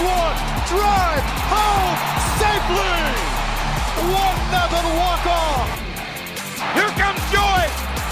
[0.00, 0.36] One.
[0.66, 1.98] Drive home
[2.40, 2.98] safely.
[4.10, 5.68] One nothing walk off.
[6.74, 7.62] Here comes Joy.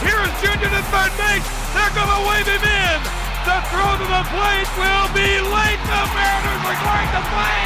[0.04, 1.46] Here's Junior to third base.
[1.74, 2.98] They're going to wave him in.
[3.42, 5.82] The throw to the plate will be late.
[5.90, 7.58] The Mariners are going to play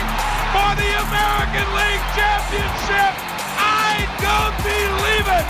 [0.55, 3.12] for the American League Championship.
[3.61, 5.48] I don't believe it.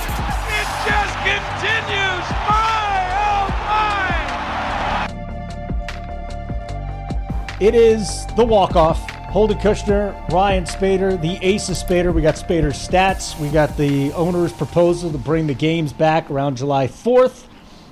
[0.59, 2.27] It just continues.
[2.51, 2.86] My,
[7.59, 9.11] It is the walk-off.
[9.11, 12.13] Holden Kushner, Ryan Spaeder, the ace of Spaeder.
[12.13, 13.39] We got Spaeder's stats.
[13.41, 17.47] We got the owner's proposal to bring the games back around July 4th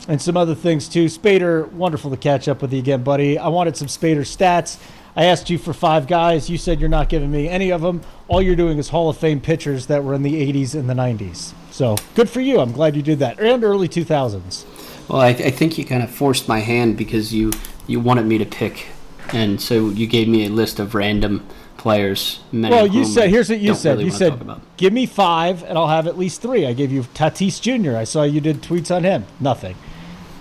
[0.06, 1.06] and some other things too.
[1.06, 3.38] Spaeder, wonderful to catch up with you again, buddy.
[3.38, 4.78] I wanted some Spaeder stats.
[5.16, 6.50] I asked you for five guys.
[6.50, 8.02] You said you're not giving me any of them.
[8.28, 10.94] All you're doing is Hall of Fame pitchers that were in the 80s and the
[10.94, 11.54] 90s.
[11.70, 12.60] So good for you.
[12.60, 13.40] I'm glad you did that.
[13.40, 15.08] And early 2000s.
[15.08, 17.52] Well, I, I think you kind of forced my hand because you
[17.86, 18.86] you wanted me to pick,
[19.32, 21.44] and so you gave me a list of random
[21.76, 22.40] players.
[22.52, 23.92] many Well, you said here's what you said.
[23.92, 24.40] really you said
[24.76, 26.66] give me five, and I'll have at least three.
[26.66, 27.96] I gave you Tatis Jr.
[27.96, 29.26] I saw you did tweets on him.
[29.40, 29.76] Nothing.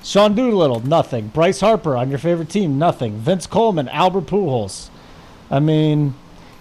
[0.03, 1.29] Sean Doolittle, nothing.
[1.29, 3.17] Bryce Harper on your favorite team, nothing.
[3.19, 4.89] Vince Coleman, Albert Pujols.
[5.49, 6.13] I mean,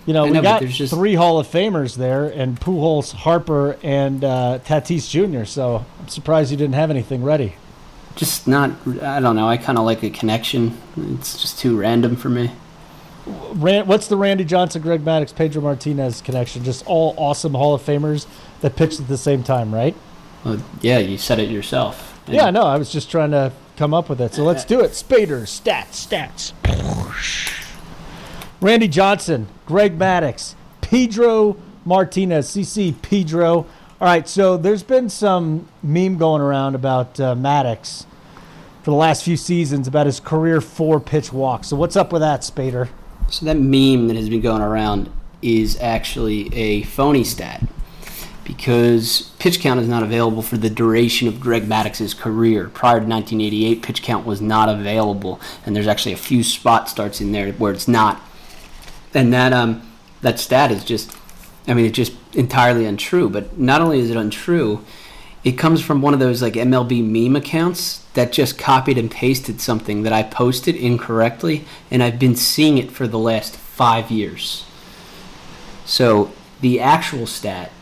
[0.07, 4.23] you know, I we got just- three Hall of Famers there, and Pujols, Harper, and
[4.25, 5.45] uh, Tatis Jr.
[5.45, 7.55] So I'm surprised you didn't have anything ready.
[8.17, 8.71] Just not.
[9.03, 9.49] I don't know.
[9.49, 10.79] I kind of like a connection.
[10.97, 12.51] It's just too random for me.
[13.27, 16.65] Ran, what's the Randy Johnson, Greg Maddux, Pedro Martinez connection?
[16.65, 18.27] Just all awesome Hall of Famers
[18.61, 19.95] that pitched at the same time, right?
[20.45, 22.21] Well, yeah, you said it yourself.
[22.27, 24.35] And Yeah, no, I was just trying to come up with it.
[24.35, 24.91] So let's do it.
[24.91, 26.53] Spaeder, stats, stats.
[28.61, 33.67] Randy Johnson, Greg Maddux, Pedro Martinez, CC Pedro.
[34.03, 38.05] All right, so there's been some meme going around about uh, Maddux
[38.83, 41.63] for the last few seasons about his career four pitch walk.
[41.63, 42.89] So what's up with that, Spaeder?
[43.31, 45.09] So that meme that has been going around
[45.41, 47.65] is actually a phony stat
[48.43, 52.69] because pitch count is not available for the duration of Greg Maddux's career.
[52.71, 57.21] Prior to 1988, pitch count was not available, and there's actually a few spot starts
[57.21, 58.21] in there where it's not.
[59.15, 59.89] And that um
[60.23, 61.17] that stat is just,
[61.67, 63.29] I mean, it's just entirely untrue.
[63.29, 64.85] But not only is it untrue,
[65.45, 69.61] it comes from one of those like MLB meme accounts that just copied and pasted
[69.61, 74.65] something that I posted incorrectly, and I've been seeing it for the last five years.
[75.85, 77.73] So the actual stat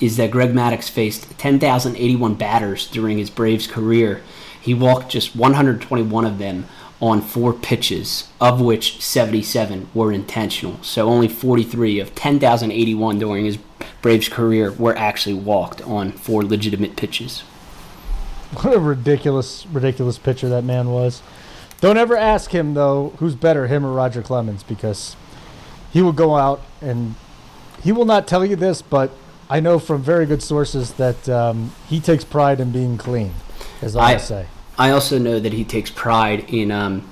[0.00, 4.22] is that Greg Maddux faced 10,081 batters during his Braves career.
[4.58, 6.66] He walked just 121 of them
[7.00, 10.78] on four pitches, of which 77 were intentional.
[10.82, 13.58] So only 43 of 10,081 during his
[14.02, 17.40] Braves career were actually walked on four legitimate pitches.
[18.60, 21.22] What a ridiculous, ridiculous pitcher that man was.
[21.80, 25.16] Don't ever ask him though who's better, him or Roger Clemens, because
[25.92, 27.14] he will go out and
[27.82, 29.10] he will not tell you this, but
[29.48, 33.32] I know from very good sources that um, he takes pride in being clean.
[33.80, 34.46] Is all I, I- say.
[34.80, 37.06] I also know that he takes pride in um,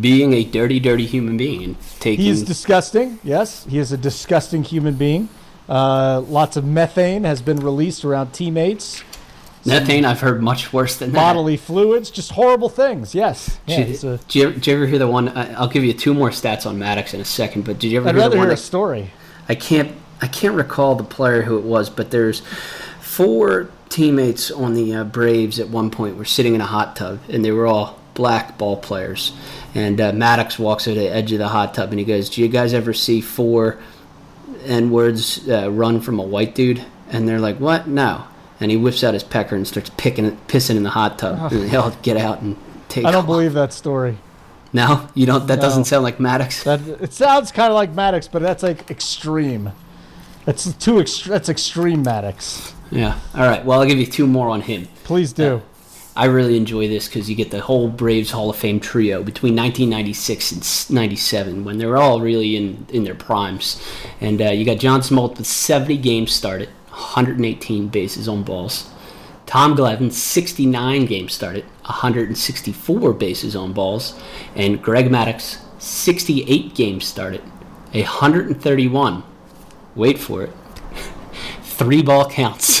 [0.00, 2.26] being a dirty, dirty human being and taking.
[2.26, 3.18] He is disgusting.
[3.24, 5.30] Yes, he is a disgusting human being.
[5.66, 9.02] Uh, lots of methane has been released around teammates.
[9.64, 10.04] methane.
[10.04, 11.18] I've heard much worse than that.
[11.18, 13.14] Bodily fluids, just horrible things.
[13.14, 13.58] Yes.
[13.66, 15.28] Yeah, Did, a- did, you, did you ever hear the one?
[15.36, 17.64] I'll give you two more stats on Maddux in a second.
[17.64, 18.48] But did you ever I'd hear rather the one?
[18.48, 19.10] hear a story.
[19.48, 19.92] I can't.
[20.20, 22.42] I can't recall the player who it was, but there's
[23.00, 27.20] four teammates on the uh, Braves at one point were sitting in a hot tub,
[27.28, 29.32] and they were all black ball players.
[29.74, 32.40] And uh, Maddux walks to the edge of the hot tub, and he goes, "Do
[32.40, 33.78] you guys ever see four
[34.64, 37.86] N words uh, run from a white dude?" And they're like, "What?
[37.86, 38.24] No."
[38.60, 41.50] And he whips out his pecker and starts picking, pissing in the hot tub.
[41.52, 42.56] And they all get out and
[42.88, 43.04] take.
[43.06, 43.26] I don't off.
[43.26, 44.18] believe that story.
[44.72, 45.46] No, you don't.
[45.46, 45.62] That No.
[45.62, 46.62] doesn't sound like Maddux.
[46.64, 49.72] That it sounds kind of like Maddux, but that's like extreme.
[50.44, 52.72] That's too ext- That's extreme Maddux.
[52.90, 53.18] Yeah.
[53.34, 53.64] All right.
[53.64, 54.88] Well, I'll give you two more on him.
[55.04, 55.62] Please do.
[56.16, 59.54] I really enjoy this because you get the whole Braves Hall of Fame trio between
[59.54, 63.82] 1996 and 97 when they're all really in, in their primes.
[64.20, 68.90] And uh, you got John Smoltz with 70 games started, 118 bases on balls.
[69.46, 74.18] Tom Glavine, 69 games started, 164 bases on balls.
[74.54, 77.40] And Greg Maddux, 68 games started,
[77.92, 79.22] 131.
[79.94, 80.50] Wait for it.
[81.62, 82.79] Three ball counts.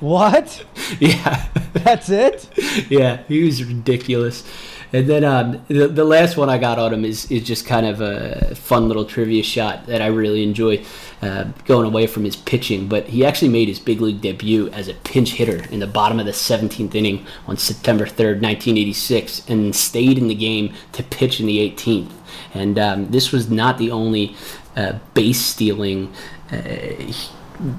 [0.00, 0.64] What?
[1.00, 1.46] yeah.
[1.72, 2.48] That's it?
[2.90, 4.44] yeah, he was ridiculous.
[4.92, 7.86] And then um, the, the last one I got on him is, is just kind
[7.86, 10.84] of a fun little trivia shot that I really enjoy
[11.22, 12.88] uh, going away from his pitching.
[12.88, 16.18] But he actually made his big league debut as a pinch hitter in the bottom
[16.18, 21.38] of the 17th inning on September 3rd, 1986, and stayed in the game to pitch
[21.38, 22.10] in the 18th.
[22.52, 24.34] And um, this was not the only
[24.74, 26.12] uh, base stealing.
[26.50, 27.12] Uh,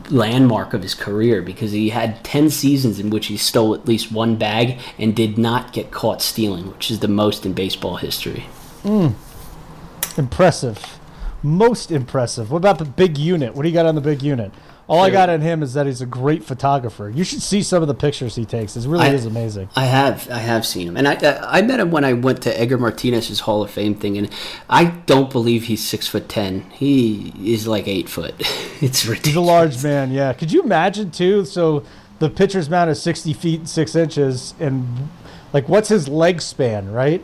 [0.10, 4.12] landmark of his career because he had 10 seasons in which he stole at least
[4.12, 8.46] one bag and did not get caught stealing, which is the most in baseball history.
[8.84, 9.10] Hmm.
[10.18, 11.00] Impressive.
[11.44, 12.52] Most impressive.
[12.52, 13.56] What about the big unit?
[13.56, 14.52] What do you got on the big unit?
[14.92, 17.10] All I got on him is that he's a great photographer.
[17.10, 18.76] You should see some of the pictures he takes.
[18.76, 19.70] It really I- is amazing.
[19.76, 22.42] I have, I have seen him, and I, I, I met him when I went
[22.44, 24.30] to Edgar Martinez's Hall of Fame thing, and
[24.70, 26.70] I don't believe he's six foot ten.
[26.72, 28.36] He is like eight foot.
[28.82, 29.28] It's ridiculous.
[29.28, 30.34] He's a large man, yeah.
[30.34, 31.46] Could you imagine too?
[31.46, 31.84] So
[32.18, 35.10] the pitcher's mound is sixty feet and six inches, and
[35.54, 36.92] like, what's his leg span?
[36.92, 37.24] Right?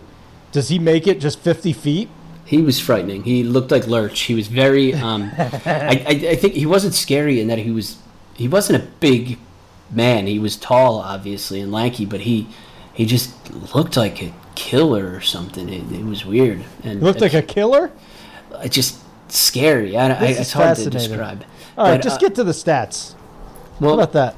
[0.51, 2.09] Does he make it just fifty feet?
[2.47, 3.23] He was frightening.
[3.23, 4.21] He looked like Lurch.
[4.21, 4.93] He was very.
[4.93, 7.97] Um, I, I, I think he wasn't scary in that he was.
[8.35, 9.37] He wasn't a big
[9.91, 10.27] man.
[10.27, 12.47] He was tall, obviously, and lanky, but he
[12.93, 15.69] he just looked like a killer or something.
[15.69, 16.63] It, it was weird.
[16.83, 17.91] And He looked like a killer.
[18.63, 19.95] it's just scary.
[19.97, 21.43] I, I, it's hard to describe.
[21.77, 23.13] All right, But, just uh, get to the stats.
[23.79, 23.93] How well.
[23.99, 24.35] about that?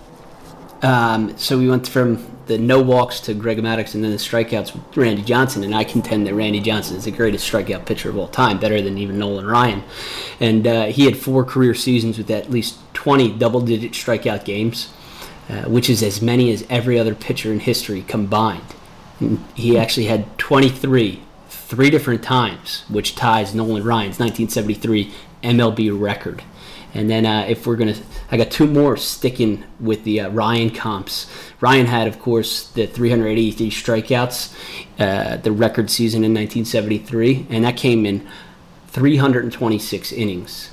[0.81, 4.73] Um, so we went from the no walks to Greg Maddux and then the strikeouts
[4.73, 8.17] with Randy Johnson, and I contend that Randy Johnson is the greatest strikeout pitcher of
[8.17, 9.83] all time, better than even Nolan Ryan.
[10.39, 14.91] And uh, he had four career seasons with at least 20 double-digit strikeout games,
[15.49, 18.75] uh, which is as many as every other pitcher in history combined.
[19.19, 21.21] And he actually had 23
[21.69, 26.41] three different times, which ties Nolan Ryan's 1973 MLB record.
[26.93, 27.95] And then uh, if we're gonna,
[28.31, 31.29] I got two more sticking with the uh, Ryan comps.
[31.61, 34.53] Ryan had, of course, the 383 strikeouts,
[34.99, 38.27] uh, the record season in 1973, and that came in
[38.87, 40.71] 326 innings.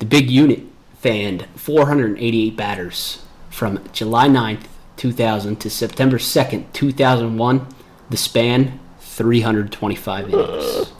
[0.00, 0.62] The big unit
[0.98, 4.64] fanned 488 batters from July 9th,
[4.96, 7.66] 2000 to September 2nd, 2001.
[8.10, 10.93] The span 325 innings.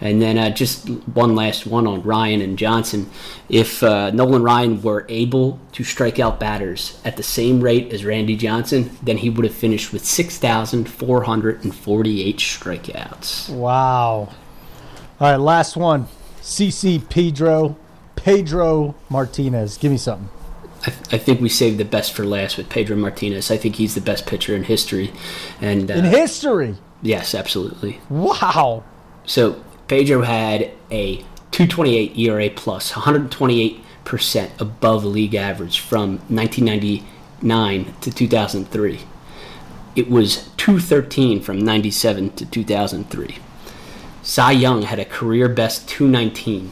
[0.00, 3.08] And then uh, just one last one on Ryan and Johnson.
[3.48, 8.04] If uh, Nolan Ryan were able to strike out batters at the same rate as
[8.04, 13.48] Randy Johnson, then he would have finished with 6,448 strikeouts.
[13.50, 14.28] Wow.
[15.18, 16.08] All right, last one.
[16.42, 17.76] CC Pedro,
[18.16, 19.78] Pedro Martinez.
[19.78, 20.28] Give me something.
[20.82, 23.50] I, I think we saved the best for last with Pedro Martinez.
[23.50, 25.12] I think he's the best pitcher in history.
[25.60, 26.76] And uh, In history.
[27.02, 28.00] yes, absolutely.
[28.10, 28.84] Wow.
[29.24, 31.18] So Pedro had a
[31.52, 39.00] 228 ERA plus, plus, 128 percent above league average from 1999 to 2003.
[39.94, 43.38] It was 213 from 97 to 2003.
[44.22, 46.70] Cy Young had a career best 219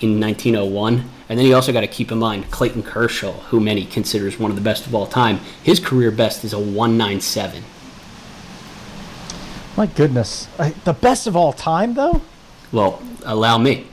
[0.00, 1.10] in 1901.
[1.28, 4.50] And then you also got to keep in mind Clayton Kershaw, who many considers one
[4.50, 5.38] of the best of all time.
[5.62, 7.64] His career best is a 197.
[9.76, 10.46] My goodness.
[10.58, 12.20] I, the best of all time, though?
[12.76, 13.86] Well, allow me.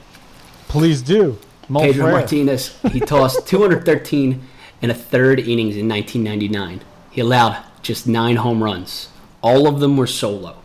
[0.68, 1.38] Please do.
[1.72, 2.12] Pedro Frere.
[2.12, 4.42] Martinez, he tossed 213
[4.82, 6.82] and a third innings in 1999.
[7.10, 9.08] He allowed just nine home runs.
[9.40, 10.58] All of them were solo.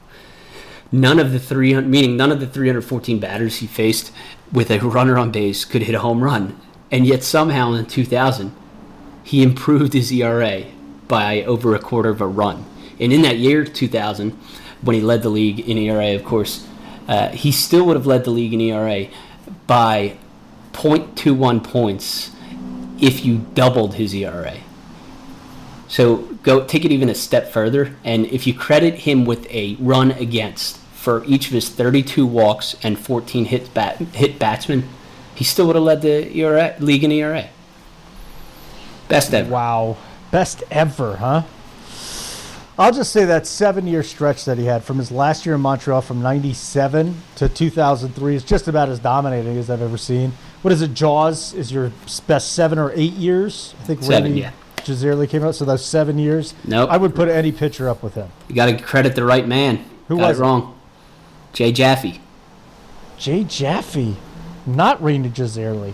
[0.92, 4.12] None of the 300, meaning none of the 314 batters he faced
[4.52, 6.60] with a runner on base could hit a home run.
[6.92, 8.54] And yet somehow in 2000,
[9.24, 10.66] he improved his ERA
[11.08, 12.66] by over a quarter of a run.
[13.00, 14.32] And in that year, 2000,
[14.82, 16.66] when he led the league in ERA, of course,
[17.10, 19.08] uh, he still would have led the league in ERA
[19.66, 20.16] by
[20.74, 22.30] 0.21 points
[23.02, 24.58] if you doubled his ERA.
[25.88, 29.76] So go take it even a step further, and if you credit him with a
[29.80, 34.88] run against for each of his 32 walks and 14 hit bat, hit batsmen,
[35.34, 37.50] he still would have led the ERA, league in ERA.
[39.08, 39.50] Best ever.
[39.50, 39.98] Wow.
[40.30, 41.44] Best ever, huh?
[42.80, 45.62] I'll just say that seven year stretch that he had from his last year in
[45.62, 50.32] Montreal from 97 to 2003 is just about as dominating as I've ever seen.
[50.62, 51.54] What is it, Jaws?
[51.54, 51.92] Is your
[52.26, 53.76] best seven or eight years?
[53.82, 54.52] I think Seven, Randy- yeah.
[54.78, 55.56] Jazirli came out.
[55.56, 56.54] So those seven years.
[56.64, 56.90] Nope.
[56.90, 58.30] I would put any pitcher up with him.
[58.48, 59.84] You got to credit the right man.
[60.08, 60.80] Who got was it wrong?
[61.52, 62.22] Jay Jaffe.
[63.18, 64.16] Jay Jaffe,
[64.66, 65.94] not Randy Jazirli.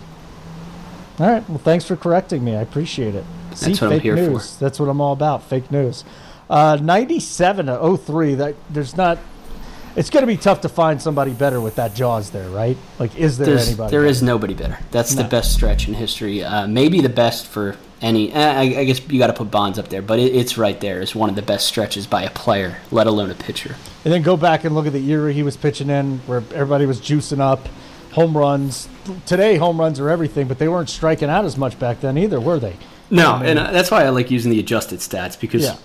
[1.18, 1.48] All right.
[1.48, 2.54] Well, thanks for correcting me.
[2.54, 3.24] I appreciate it.
[3.54, 4.30] See, what I'm fake here for.
[4.30, 4.56] news.
[4.58, 5.42] That's what I'm all about.
[5.42, 6.04] Fake news.
[6.48, 8.34] Uh, 97 to 03.
[8.36, 9.18] That there's not.
[9.96, 12.76] It's going to be tough to find somebody better with that jaws there, right?
[12.98, 13.90] Like, is there There's, anybody?
[13.90, 14.10] there better?
[14.10, 14.78] is nobody better.
[14.90, 16.44] That's the best stretch in history.
[16.44, 18.30] Uh, maybe the best for any.
[18.30, 20.78] eh, I, I guess you got to put Bonds up there, but it, it's right
[20.82, 23.74] there It's one of the best stretches by a player, let alone a pitcher.
[24.04, 26.84] And then go back and look at the era he was pitching in, where everybody
[26.84, 27.66] was juicing up,
[28.12, 28.90] home runs.
[29.24, 32.38] Today, home runs are everything, but they weren't striking out as much back then either,
[32.38, 32.76] were they?
[33.08, 35.76] No, and uh, that's why I like using the adjusted stats because Yeah.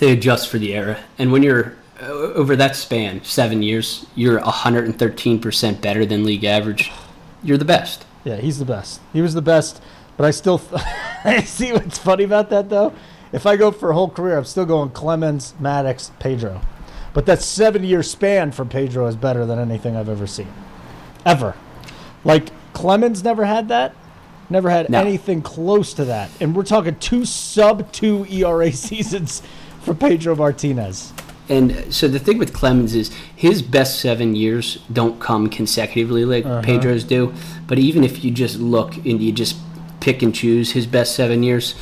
[0.00, 0.98] They adjust for the era.
[1.18, 6.90] And when you're uh, over that span, seven years, you're 113% better than league average.
[7.42, 8.06] You're the best.
[8.24, 9.02] Yeah, he's the best.
[9.12, 9.82] He was the best,
[10.16, 10.60] but I still
[11.24, 12.94] I see what's funny about that though.
[13.30, 16.62] If I go for a whole career, I'm still going Clemens, Maddux, Pedro.
[17.12, 20.52] But that seven year span for Pedro is better than anything I've ever seen.
[21.26, 21.54] Ever.
[22.24, 23.94] Like Clemens never had that.
[24.48, 24.98] Never had No.
[25.00, 26.30] anything close to that.
[26.40, 29.42] And we're talking two sub two ERA seasons
[29.82, 31.12] for Pedro Martinez.
[31.48, 36.44] And so the thing with Clemens is his best seven years don't come consecutively like
[36.46, 36.62] Uh-huh.
[36.62, 37.32] Pedro's do.
[37.66, 39.56] But even if you just look and you just
[39.98, 41.74] pick and choose his best seven years,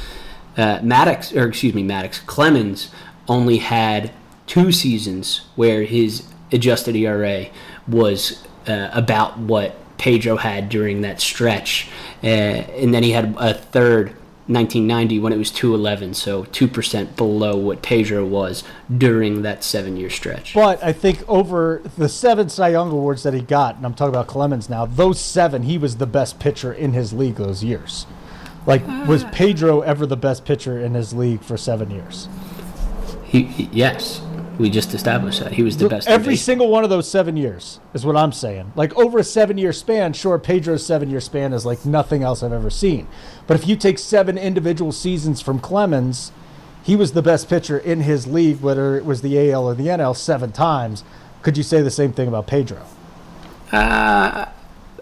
[0.56, 2.88] uh, Maddux, or excuse me, Maddux, Clemens
[3.28, 4.10] only had
[4.46, 7.46] two seasons where his adjusted ERA
[7.86, 11.88] was uh, about what Pedro had during that stretch.
[12.24, 14.14] Uh, and then he had a third
[14.48, 18.64] 1990 when it was 211, so 2% below what Pedro was
[18.96, 20.54] during that seven year stretch.
[20.54, 24.14] But I think over the seven Cy Young awards that he got, and I'm talking
[24.14, 28.06] about Clemens now, those seven, he was the best pitcher in his league those years.
[28.66, 29.30] Like, was ah.
[29.32, 32.28] Pedro ever the best pitcher in his league for seven years?
[33.24, 34.20] He, he- yes,
[34.58, 35.52] we just established that.
[35.52, 36.08] He was the best.
[36.08, 38.72] Every single one of those seven years is what I'm saying.
[38.74, 42.42] Like, over a seven year span, sure, Pedro's seven year span is like nothing else
[42.42, 43.06] I've ever seen.
[43.46, 46.32] But if you take seven individual seasons from Clemens,
[46.82, 49.86] he was the best pitcher in his league, whether it was the AL or the
[49.86, 51.04] NL, seven times.
[51.42, 52.84] Could you say the same thing about Pedro?
[53.70, 54.46] Uh,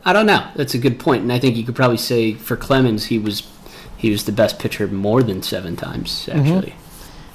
[0.04, 0.46] I don't know.
[0.54, 3.48] That's a good point, and I think you could probably say for Clemens, he was
[3.96, 6.40] he was the best pitcher more than seven times mm-hmm.
[6.40, 6.74] actually.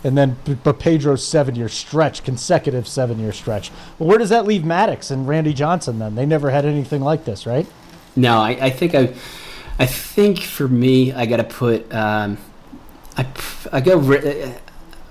[0.04, 3.72] And then, but Pedro's seven year stretch, consecutive seven year stretch.
[4.00, 6.16] Well, where does that leave Maddux and Randy Johnson then?
[6.16, 7.68] They never had anything like this, right?
[8.16, 9.14] No, I, I think I,
[9.78, 12.38] I think for me, I got to put, um,
[13.16, 13.28] I,
[13.72, 14.00] I go,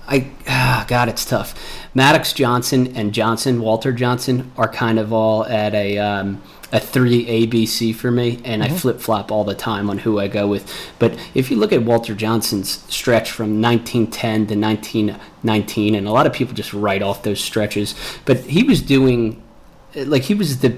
[0.07, 1.55] I, ah, God, it's tough.
[1.95, 7.25] Maddux Johnson and Johnson, Walter Johnson, are kind of all at a, um, a three
[7.25, 10.71] ABC for me, and I flip flop all the time on who I go with.
[10.99, 16.25] But if you look at Walter Johnson's stretch from 1910 to 1919, and a lot
[16.25, 19.41] of people just write off those stretches, but he was doing,
[19.95, 20.77] like, he was the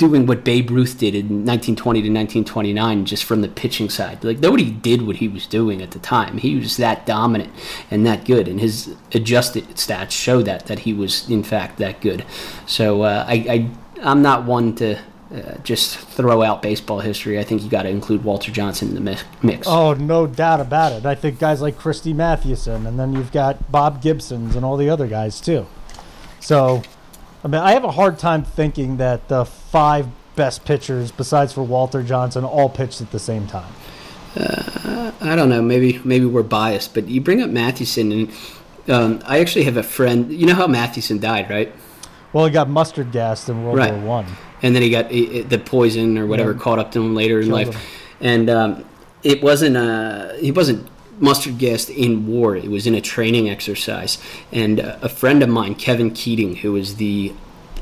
[0.00, 4.24] doing what Babe Ruth did in 1920 to 1929 just from the pitching side.
[4.24, 6.38] Like nobody did what he was doing at the time.
[6.38, 7.52] He was that dominant
[7.90, 12.00] and that good, and his adjusted stats show that that he was in fact that
[12.00, 12.24] good.
[12.64, 13.70] So uh, I, I
[14.02, 14.98] I'm not one to.
[15.32, 17.38] Uh, just throw out baseball history.
[17.38, 19.64] I think you got to include Walter Johnson in the mi- mix.
[19.68, 21.06] Oh, no doubt about it.
[21.06, 24.90] I think guys like Christy Mathewson, and then you've got Bob Gibson's and all the
[24.90, 25.68] other guys too.
[26.40, 26.82] So,
[27.44, 31.62] I mean, I have a hard time thinking that the five best pitchers, besides for
[31.62, 33.72] Walter Johnson, all pitched at the same time.
[34.36, 35.62] I don't know.
[35.62, 38.32] Maybe maybe we're biased, but you bring up Mathewson, and
[38.88, 40.32] um, I actually have a friend.
[40.32, 41.72] You know how Mathewson died, right?
[42.32, 43.92] Well, he got mustard gassed in World Right.
[43.92, 44.26] War One.
[44.62, 46.58] and then he got i- the poison or whatever Yeah.
[46.58, 47.80] caught up to him later in Killed life, him.
[48.20, 48.84] and um,
[49.22, 50.86] it wasn't uh, he wasn't
[51.18, 52.56] mustard gassed in war.
[52.56, 54.18] It was in a training exercise,
[54.52, 57.32] and uh, a friend of mine, Kevin Keating, who was the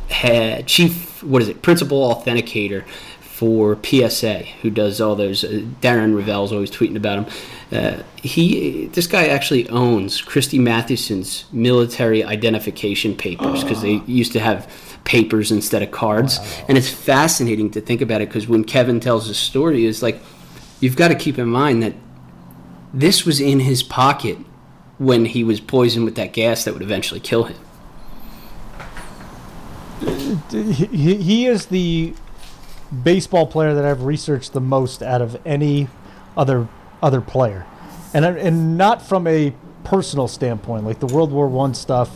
[0.09, 2.85] head, chief, what is it, principal authenticator
[3.21, 5.45] for PSA, who does all those.
[5.45, 7.27] Uh, Darren Rovell's always tweeting about him.
[7.71, 14.41] Uh, he, this guy actually owns Christy Mathewson's military identification papers because they used to
[14.41, 14.73] have
[15.05, 19.29] papers instead of cards, and it's fascinating to think about it because when Kevin tells
[19.29, 20.21] the story, is like
[20.81, 21.95] you've got to keep in mind that
[22.95, 24.39] this was in his pocket
[24.97, 27.57] when he was poisoned with that gas that would eventually kill him.
[30.51, 32.15] He is the
[33.03, 35.89] baseball player that I've researched the most out of any
[36.37, 36.69] other
[37.03, 37.67] other player,
[38.15, 42.11] and and not from a personal standpoint, like the World War One stuff,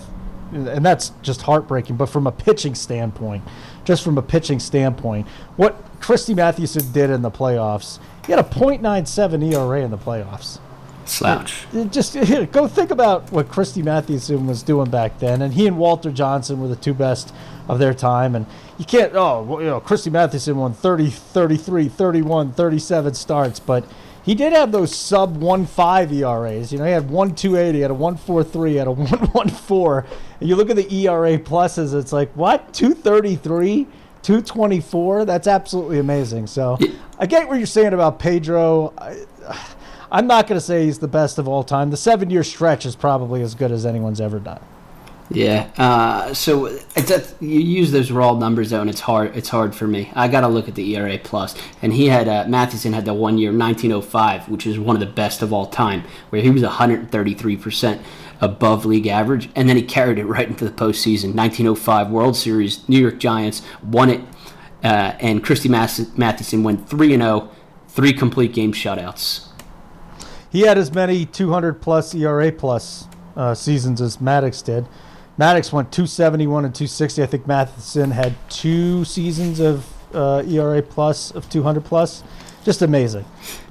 [0.52, 1.96] and that's just heartbreaking.
[1.96, 3.44] But from a pitching standpoint,
[3.84, 8.48] just from a pitching standpoint, what Christy Mathewson did in the playoffs, he had a
[8.48, 10.58] .97 ERA in the playoffs.
[11.04, 11.66] slouch.
[11.90, 15.78] Just here, go think about what Christy Mathewson was doing back then, and he and
[15.78, 17.34] Walter Johnson were the two best
[17.68, 18.34] of their time.
[18.34, 18.46] And
[18.78, 23.84] you can't, oh, well, you know, Christy Mathewson won 30, 33, 31, 37 starts, but
[24.24, 26.72] he did have those sub 1.5 ERAs.
[26.72, 30.06] You know, he had 1.280, had a 1.43, had a 1.14.
[30.40, 32.72] And you look at the ERA pluses, it's like, what?
[32.72, 33.86] 233?
[34.22, 35.24] 224?
[35.24, 36.46] That's absolutely amazing.
[36.46, 36.78] So
[37.18, 38.94] I get what you're saying about Pedro.
[38.96, 39.24] I,
[40.12, 41.90] I'm not going to say he's the best of all time.
[41.90, 44.60] The seven year stretch is probably as good as anyone's ever done.
[45.34, 45.70] Yeah.
[45.76, 49.36] Uh, so it's you use those raw numbers though, and it's hard.
[49.36, 50.10] It's hard for me.
[50.14, 51.32] I got to look at the ERA plus.
[51.32, 55.00] plus, and he had uh, Mathewson had the one year 1905, which is one of
[55.00, 58.02] the best of all time, where he was 133 percent
[58.40, 61.34] above league average, and then he carried it right into the postseason.
[61.34, 64.20] 1905 World Series, New York Giants won it,
[64.84, 67.48] uh, and Christy Mathewson went three and 0,
[67.88, 69.48] three complete game shutouts.
[70.50, 74.86] He had as many 200 plus ERA plus uh, seasons as Maddux did.
[75.38, 77.22] Maddux went 271 and 260.
[77.22, 82.22] I think Mathewson had two seasons of uh, ERA plus of 200 plus.
[82.64, 83.24] Just amazing.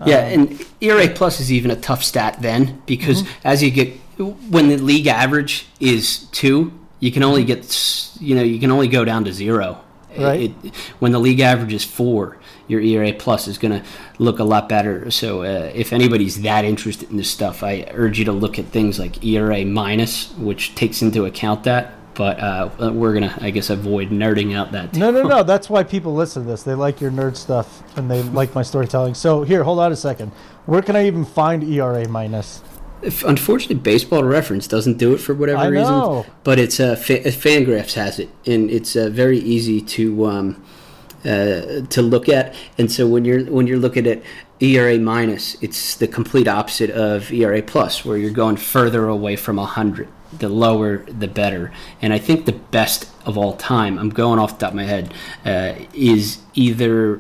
[0.06, 3.48] Yeah, um, and ERA plus is even a tough stat then because mm-hmm.
[3.48, 8.44] as you get when the league average is two, you can only get you know
[8.44, 9.82] you can only go down to zero.
[10.18, 10.54] Right.
[10.64, 12.38] It, when the league average is four,
[12.72, 13.88] your ERA plus is going to
[14.18, 15.12] look a lot better.
[15.12, 18.66] So uh, if anybody's that interested in this stuff, I urge you to look at
[18.66, 21.94] things like ERA minus, which takes into account that.
[22.14, 24.96] But uh, we're gonna, I guess, avoid nerding out that.
[24.96, 25.44] No, no, no.
[25.52, 26.64] That's why people listen to this.
[26.64, 29.14] They like your nerd stuff and they like my storytelling.
[29.14, 30.32] So here, hold on a second.
[30.66, 32.62] Where can I even find ERA minus?
[33.02, 36.24] If, unfortunately, Baseball Reference doesn't do it for whatever reason.
[36.44, 40.64] But it's uh, fa- Fangraphs has it, and it's uh, very easy to um,
[41.26, 42.56] uh, to look at.
[42.78, 44.22] And so when you're when you're looking at
[44.60, 49.58] ERA minus, it's the complete opposite of ERA plus, where you're going further away from
[49.58, 50.08] hundred.
[50.38, 51.74] The lower, the better.
[52.02, 54.86] And I think the best of all time, I'm going off the top of my
[54.86, 55.14] head,
[55.46, 57.20] uh, is either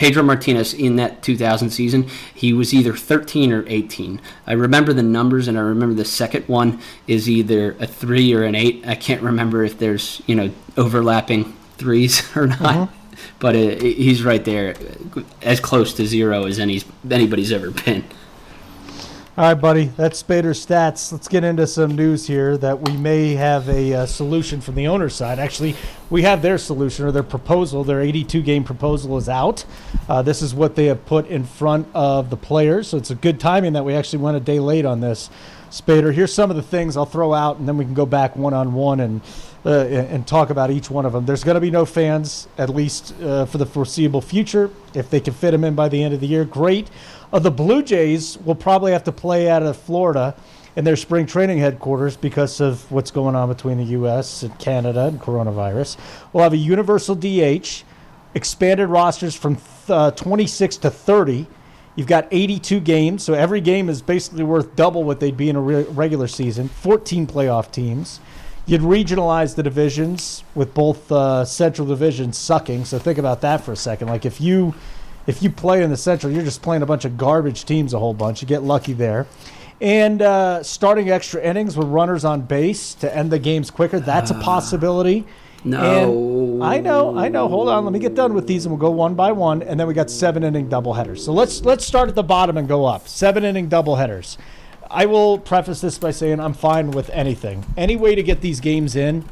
[0.00, 4.18] Pedro Martinez in that 2000 season, he was either 13 or 18.
[4.46, 8.42] I remember the numbers, and I remember the second one is either a three or
[8.44, 8.82] an eight.
[8.86, 12.60] I can't remember if there's you know overlapping threes or not.
[12.60, 12.99] Mm-hmm.
[13.38, 14.74] But it, it, he's right there,
[15.42, 18.04] as close to zero as any anybody's ever been.
[19.40, 19.84] All right, buddy.
[19.96, 21.12] That's Spaeder stats.
[21.12, 24.88] Let's get into some news here that we may have a uh, solution from the
[24.88, 25.38] owner's side.
[25.38, 25.76] Actually,
[26.10, 27.82] we have their solution or their proposal.
[27.82, 29.64] Their 82 game proposal is out.
[30.08, 32.88] Uh, this is what they have put in front of the players.
[32.88, 35.30] So it's a good timing that we actually went a day late on this.
[35.70, 38.34] Spaeder, here's some of the things I'll throw out, and then we can go back
[38.34, 39.22] one on one and
[39.64, 41.26] uh, and talk about each one of them.
[41.26, 44.70] There's going to be no fans, at least uh, for the foreseeable future.
[44.94, 46.88] If they can fit them in by the end of the year, great.
[47.32, 50.34] Uh, the Blue Jays will probably have to play out of Florida
[50.76, 54.42] in their spring training headquarters because of what's going on between the U.S.
[54.42, 55.96] and Canada and coronavirus.
[56.32, 57.82] We'll have a universal DH,
[58.34, 61.46] expanded rosters from uh, 26 to 30.
[61.96, 65.56] You've got 82 games, so every game is basically worth double what they'd be in
[65.56, 66.68] a re- regular season.
[66.68, 68.20] 14 playoff teams.
[68.66, 72.84] You'd regionalize the divisions with both uh, central divisions sucking.
[72.84, 74.08] So think about that for a second.
[74.08, 74.74] Like if you
[75.26, 77.98] if you play in the Central, you're just playing a bunch of garbage teams a
[77.98, 78.42] whole bunch.
[78.42, 79.26] You get lucky there.
[79.80, 84.30] And uh, starting extra innings with runners on base to end the games quicker, that's
[84.30, 84.42] a ah.
[84.42, 85.26] possibility.
[85.64, 85.78] No.
[85.80, 87.48] And I know, I know.
[87.48, 89.62] Hold on, let me get done with these and we'll go one by one.
[89.62, 91.18] And then we got seven inning doubleheaders.
[91.18, 93.08] So let's let's start at the bottom and go up.
[93.08, 94.36] Seven inning doubleheaders.
[94.90, 97.64] I will preface this by saying I'm fine with anything.
[97.76, 99.24] Any way to get these games in,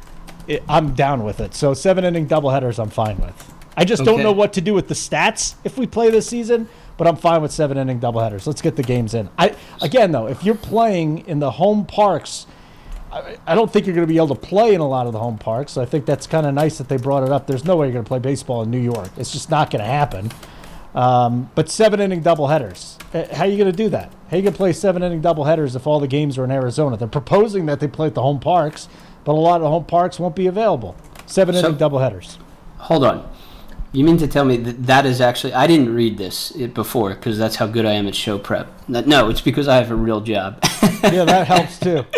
[0.47, 1.55] it, I'm down with it.
[1.55, 3.55] So seven inning doubleheaders, I'm fine with.
[3.77, 4.11] I just okay.
[4.11, 7.17] don't know what to do with the stats if we play this season, but I'm
[7.17, 8.47] fine with seven inning doubleheaders.
[8.47, 9.29] Let's get the games in.
[9.39, 12.47] I again though, if you're playing in the home parks,
[13.13, 15.13] I, I don't think you're going to be able to play in a lot of
[15.13, 15.73] the home parks.
[15.73, 17.47] So I think that's kind of nice that they brought it up.
[17.47, 19.11] There's no way you're going to play baseball in New York.
[19.17, 20.31] It's just not going to happen.
[20.95, 22.99] Um, but seven inning doubleheaders.
[23.15, 24.13] Uh, how are you going to do that?
[24.29, 26.51] How are you going to play seven inning doubleheaders if all the games are in
[26.51, 26.97] Arizona?
[26.97, 28.89] They're proposing that they play at the home parks,
[29.25, 30.97] but a lot of the home parks won't be available.
[31.27, 32.39] Seven inning so, doubleheaders.
[32.79, 33.31] Hold on.
[33.93, 35.55] You mean to tell me that that is actually?
[35.55, 38.69] I didn't read this before because that's how good I am at show prep.
[38.89, 40.59] No, it's because I have a real job.
[41.03, 42.05] yeah, that helps too.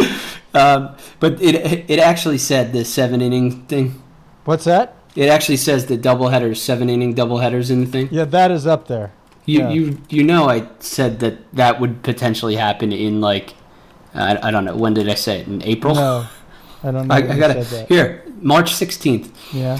[0.52, 4.02] Um, but it it actually said the seven inning thing.
[4.44, 4.96] What's that?
[5.16, 8.08] It actually says the double headers, seven inning double headers in the thing.
[8.10, 9.12] Yeah, that is up there.
[9.44, 9.70] You yeah.
[9.70, 13.54] you you know I said that that would potentially happen in like
[14.14, 15.94] I, I don't know when did I say it in April?
[15.94, 16.28] No,
[16.82, 17.14] I don't know.
[17.14, 18.24] I, I got it here.
[18.40, 19.30] March 16th.
[19.52, 19.76] Yeah.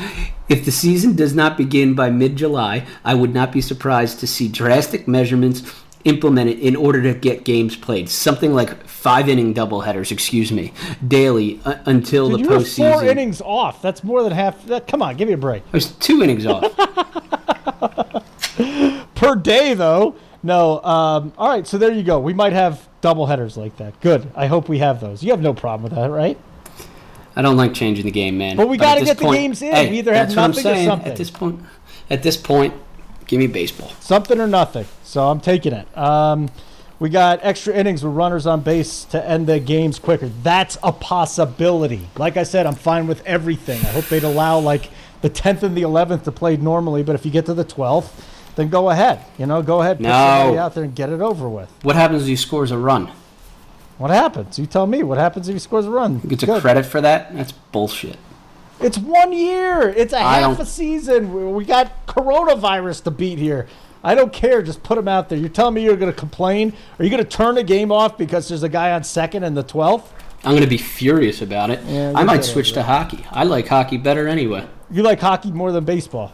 [0.49, 4.27] If the season does not begin by mid July, I would not be surprised to
[4.27, 5.63] see drastic measurements
[6.05, 8.09] implemented in order to get games played.
[8.09, 10.73] Something like five inning doubleheaders, excuse me,
[11.07, 12.93] daily uh, until Dude, the you postseason.
[12.93, 13.83] four innings off.
[13.83, 14.65] That's more than half.
[14.67, 15.63] That, come on, give me a break.
[15.67, 16.75] I was two innings off.
[19.15, 20.17] per day though.
[20.43, 20.83] No.
[20.83, 22.19] Um, all right, so there you go.
[22.19, 24.01] We might have double headers like that.
[24.01, 24.31] Good.
[24.35, 25.23] I hope we have those.
[25.23, 26.39] You have no problem with that, right?
[27.37, 28.57] I don't like changing the game, man.
[28.57, 29.73] But we gotta this get the games in.
[29.73, 31.13] Hey, We either have that's what I'm nothing or something.
[31.13, 31.61] At this point,
[32.09, 32.75] at this point,
[33.31, 33.89] give me baseball.
[34.01, 34.85] Something or nothing.
[35.05, 35.87] So I'm taking it.
[35.97, 36.51] Um,
[36.99, 40.29] we got extra innings with runners on base to end the games quicker.
[40.43, 42.09] That's a possibility.
[42.19, 43.79] Like I said, I'm fine with everything.
[43.83, 44.91] I hope they'd allow like
[45.23, 48.11] the 10th and the 11th to play normally, but if you get to the 12th,
[48.57, 49.21] then go ahead.
[49.39, 50.11] You know, go ahead, put No.
[50.11, 51.71] somebody out there and get it over with.
[51.83, 53.11] What happens if he scores a run?
[53.97, 54.59] What happens?
[54.59, 55.03] You tell me.
[55.03, 56.21] What happens if he scores a run?
[56.21, 57.35] He gets a credit for that?
[57.37, 58.17] That's bullshit.
[58.81, 59.89] It's one year.
[59.89, 61.55] It's a I half don't- a season.
[61.55, 63.67] We- got coronavirus to beat here.
[64.03, 64.63] I don't care.
[64.63, 65.39] Just put them out there.
[65.39, 66.73] You're telling me you're going to complain?
[66.99, 69.55] Are you going to turn the game off because there's a guy on second and
[69.57, 70.05] the 12th?
[70.43, 71.81] I'm going to be furious about it.
[71.87, 73.27] Yeah, I might switch to hockey.
[73.31, 74.67] I like hockey better anyway.
[74.91, 76.33] You like hockey more than baseball.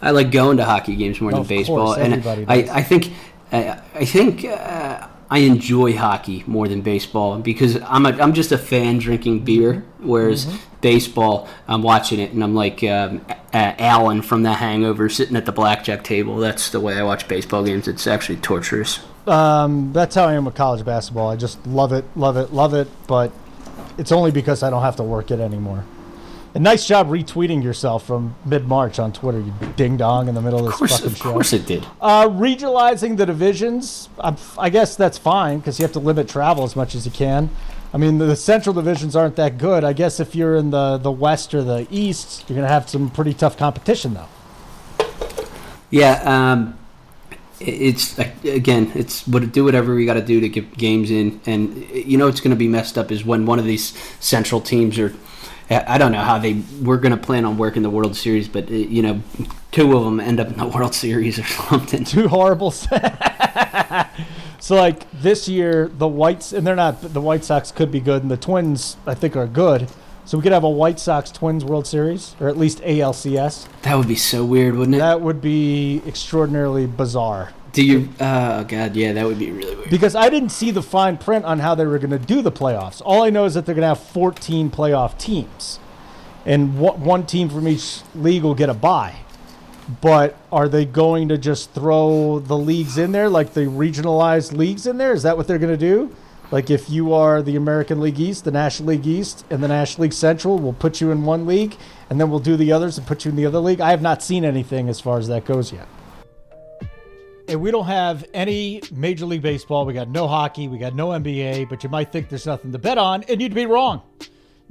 [0.00, 2.54] I like going to hockey games more than Of baseball, course, and I.
[2.72, 3.12] I think
[3.52, 8.50] I, I think uh, I enjoy hockey more than baseball because I'm a, I'm just
[8.52, 10.56] a fan drinking beer, whereas Mm-hmm.
[10.82, 15.46] Baseball I'm watching it and I'm like um, uh, Alan from The Hangover sitting at
[15.46, 16.36] the blackjack table.
[16.36, 17.88] That's the way I watch baseball games.
[17.88, 19.00] It's actually torturous.
[19.26, 21.30] Um, that's how I am with college basketball.
[21.30, 22.88] I just love it, love it, love it.
[23.06, 23.32] But
[23.96, 25.84] it's only because I don't have to work it anymore.
[26.54, 30.42] And nice job retweeting yourself from mid March on Twitter, you ding dong in the
[30.42, 31.32] middle of this Of course, fucking of show.
[31.32, 31.86] course it did.
[31.98, 36.64] Uh, regionalizing the divisions, I'm, I guess that's fine because you have to limit travel
[36.64, 37.48] as much as you can.
[37.94, 39.84] I mean, the, central divisions aren't that good.
[39.84, 42.88] I guess if you're in the, the west or the east, you're going to have
[42.88, 44.28] some pretty tough competition, though.
[45.90, 46.78] Yeah, um,
[47.60, 51.76] it's again, it's what do whatever we got to do to get games in, and
[51.90, 54.98] you know it's going to be messed up is when one of these central teams
[54.98, 55.14] are.
[55.68, 58.48] I I don't know how they we're going to plan on working the World Series,
[58.48, 59.22] but uh, you know,
[59.70, 62.04] two of them end up in the World Series or something.
[62.04, 62.72] Two horrible.
[64.62, 68.22] so, like this year, the Whites, and they're not, the White Sox could be good,
[68.22, 69.88] and the Twins, I think, are good.
[70.24, 73.66] So, we could have a White Sox Twins World Series, or at least ALCS.
[73.82, 74.98] That would be so weird, wouldn't it?
[75.00, 77.50] That would be extraordinarily bizarre.
[77.72, 78.08] do you?
[78.20, 79.90] Uh, oh God, yeah, that would be really weird.
[79.90, 82.52] Because I didn't see the fine print on how they were going to do the
[82.52, 83.02] playoffs.
[83.04, 85.80] All I know is that they're going to have 14 playoff teams,
[86.46, 89.16] and one team from each league will get a bye.
[90.00, 94.86] But are they going to just throw the leagues in there, like the regionalized leagues
[94.86, 95.12] in there?
[95.12, 96.14] Is that what they're going to do?
[96.52, 100.02] Like if you are the American League East, the National League East, and the National
[100.02, 101.76] League Central, we'll put you in one league,
[102.10, 103.80] and then we'll do the others and put you in the other league.
[103.80, 105.88] I have not seen anything as far as that goes yet.
[107.48, 109.84] And we don't have any Major League Baseball.
[109.84, 110.68] We got no hockey.
[110.68, 111.68] We got no NBA.
[111.68, 114.02] But you might think there's nothing to bet on, and you'd be wrong.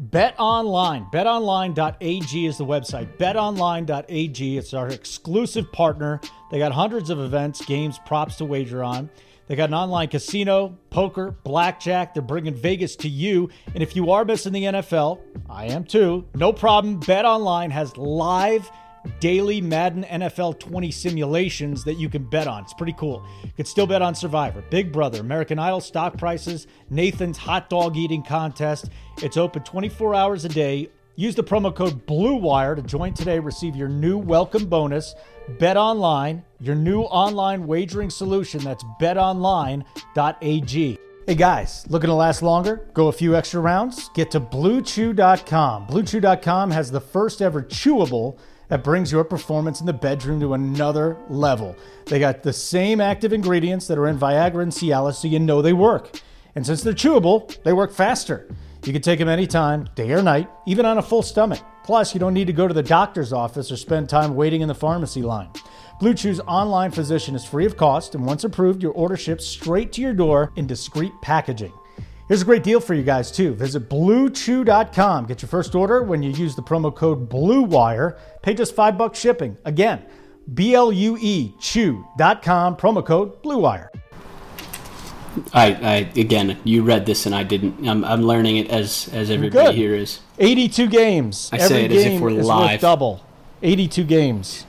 [0.01, 1.05] Bet online.
[1.13, 3.17] BetOnline.ag is the website.
[3.17, 4.57] BetOnline.ag.
[4.57, 6.19] It's our exclusive partner.
[6.49, 9.11] They got hundreds of events, games, props to wager on.
[9.45, 12.15] They got an online casino, poker, blackjack.
[12.15, 13.49] They're bringing Vegas to you.
[13.75, 16.25] And if you are missing the NFL, I am too.
[16.33, 16.99] No problem.
[17.01, 18.71] BetOnline has live
[19.19, 22.63] daily Madden NFL 20 simulations that you can bet on.
[22.63, 23.25] It's pretty cool.
[23.43, 27.97] You can still bet on Survivor, Big Brother, American Idol stock prices, Nathan's hot dog
[27.97, 28.89] eating contest.
[29.21, 30.89] It's open 24 hours a day.
[31.15, 33.37] Use the promo code BLUEWIRE to join today.
[33.39, 35.13] Receive your new welcome bonus.
[35.59, 38.63] Bet online, your new online wagering solution.
[38.63, 40.97] That's betonline.ag.
[41.27, 42.89] Hey guys, looking to last longer?
[42.93, 44.09] Go a few extra rounds?
[44.15, 45.87] Get to bluechew.com.
[45.87, 48.39] Bluechew.com has the first ever chewable
[48.71, 51.75] that brings your performance in the bedroom to another level.
[52.05, 55.61] They got the same active ingredients that are in Viagra and Cialis, so you know
[55.61, 56.21] they work.
[56.55, 58.47] And since they're chewable, they work faster.
[58.85, 61.59] You can take them anytime, day or night, even on a full stomach.
[61.83, 64.69] Plus, you don't need to go to the doctor's office or spend time waiting in
[64.69, 65.49] the pharmacy line.
[65.99, 69.91] Blue Chew's online physician is free of cost, and once approved, your order ships straight
[69.91, 71.73] to your door in discreet packaging.
[72.31, 73.53] Here's a great deal for you guys too.
[73.55, 75.25] Visit bluechew.com.
[75.25, 78.17] Get your first order when you use the promo code BLUEWIRE.
[78.41, 79.57] Pay just five bucks shipping.
[79.65, 80.05] Again,
[80.53, 83.89] B L U E chew.com, promo code BLUEWIRE.
[85.51, 87.85] I, I again, you read this and I didn't.
[87.85, 89.75] I'm, I'm learning it as as everybody Good.
[89.75, 90.21] here is.
[90.39, 91.49] 82 games.
[91.51, 92.71] I Every say it as if we're live.
[92.71, 93.25] worth double.
[93.61, 94.65] 82 games.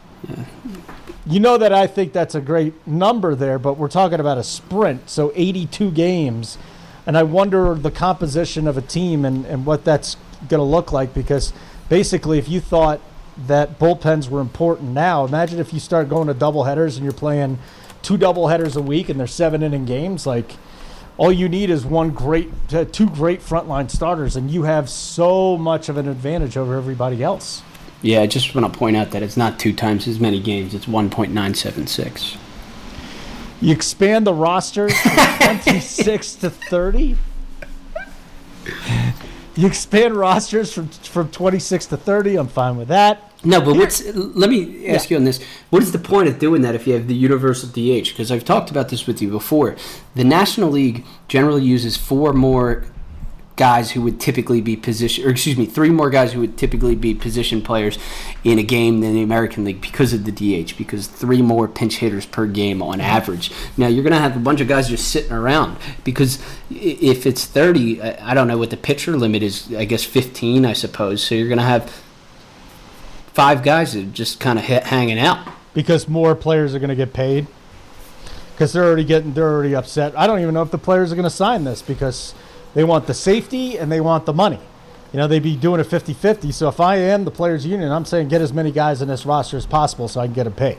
[1.25, 4.42] You know that I think that's a great number there, but we're talking about a
[4.42, 6.59] sprint, so 82 games.
[7.06, 10.16] And I wonder the composition of a team and, and what that's
[10.48, 11.52] going to look like because
[11.88, 13.00] basically, if you thought
[13.46, 17.12] that bullpens were important now, imagine if you start going to double headers and you're
[17.12, 17.58] playing
[18.02, 20.56] two double headers a week and they're seven inning games, like
[21.16, 25.56] all you need is one great, uh, two great frontline starters, and you have so
[25.56, 27.62] much of an advantage over everybody else.
[28.00, 30.74] Yeah, I just want to point out that it's not two times as many games.
[30.74, 32.36] It's 1.976.
[33.62, 37.16] You expand the roster from 26 to 30.
[39.55, 42.37] You expand rosters from from 26 to 30.
[42.37, 43.31] I'm fine with that.
[43.44, 44.05] No, but what's?
[44.14, 45.40] Let me ask you on this.
[45.70, 48.09] What is the point of doing that if you have the universal DH?
[48.09, 49.77] Because I've talked about this with you before.
[50.16, 52.85] The National League generally uses four more
[53.56, 56.94] guys who would typically be position, or excuse me, three more guys who would typically
[56.94, 57.98] be position players
[58.44, 60.76] in a game than the American League because of the DH.
[60.78, 63.52] Because three more pinch hitters per game on average.
[63.76, 66.38] Now you're going to have a bunch of guys just sitting around because
[66.70, 69.74] if it's 30, I I don't know what the pitcher limit is.
[69.74, 71.22] I guess 15, I suppose.
[71.22, 72.02] So you're going to have
[73.32, 75.46] five guys that are just kind of hanging out.
[75.74, 77.46] because more players are going to get paid
[78.52, 81.14] because they're already getting they're already upset i don't even know if the players are
[81.16, 82.34] going to sign this because
[82.74, 84.61] they want the safety and they want the money.
[85.12, 88.06] You know they'd be doing a 50-50 so if i am the players union i'm
[88.06, 90.54] saying get as many guys in this roster as possible so i can get them
[90.54, 90.78] paid.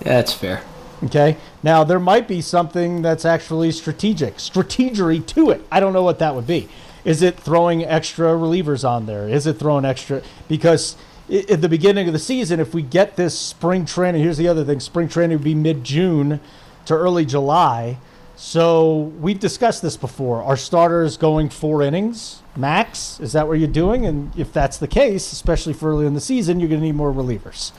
[0.00, 0.60] Yeah, That's fair.
[1.04, 1.38] okay?
[1.62, 5.64] Now there might be something that's actually strategic strategery to it.
[5.72, 6.68] I don't know what that would be.
[7.06, 9.28] Is it throwing extra relievers on there?
[9.28, 10.96] Is it throwing extra because
[11.30, 14.62] at the beginning of the season if we get this spring training here's the other
[14.62, 16.38] thing spring training would be mid-june
[16.84, 17.96] to early july
[18.36, 23.68] so we've discussed this before are starters going four innings max is that what you're
[23.68, 26.86] doing and if that's the case especially for early in the season you're going to
[26.86, 27.72] need more relievers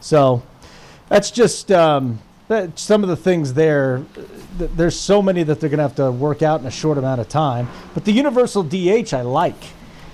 [0.00, 0.42] so
[1.08, 4.04] that's just um, that, some of the things there.
[4.58, 6.98] th- There's so many that they're going to have to work out in a short
[6.98, 7.68] amount of time.
[7.94, 9.54] But the universal DH I like,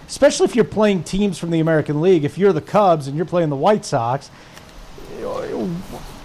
[0.07, 2.24] especially if you're playing teams from the American League.
[2.24, 4.28] If you're the Cubs and you're playing the White Sox,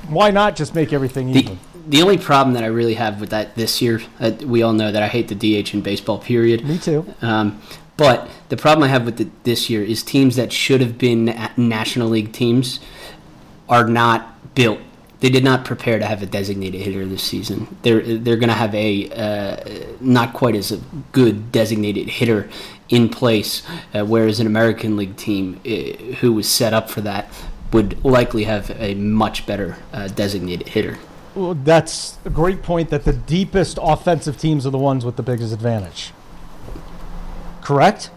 [0.10, 1.60] why not just make everything The, even?
[1.88, 4.92] The only problem that I really have with that this year, uh, we all know
[4.92, 6.66] that I hate the DH in baseball, period.
[6.66, 7.14] Me too.
[7.22, 7.62] Um,
[7.96, 11.26] but the problem I have with it this year is teams that should have been
[11.58, 12.80] National League teams
[13.68, 14.80] are not built.
[15.20, 17.76] They did not prepare to have a designated hitter this season.
[17.82, 20.80] They're they're going to have a uh, not quite as a
[21.12, 22.48] good designated hitter
[22.90, 23.64] in place,
[23.96, 27.30] uh, whereas an American League team uh, who was set up for that
[27.74, 31.00] would likely have a much better uh, designated hitter.
[31.38, 32.90] Well, that's a great point.
[32.90, 36.12] That the deepest offensive teams are the ones with the biggest advantage.
[37.62, 38.10] Correct.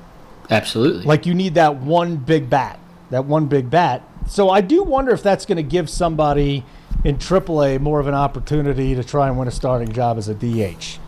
[0.48, 1.02] Absolutely.
[1.02, 2.80] Like you need that one big bat,
[3.11, 4.02] that one big bat.
[4.26, 6.64] So I do wonder if that's going to give somebody
[7.04, 10.35] in AAA more of an opportunity to try and win a starting job as a
[10.35, 10.98] DH.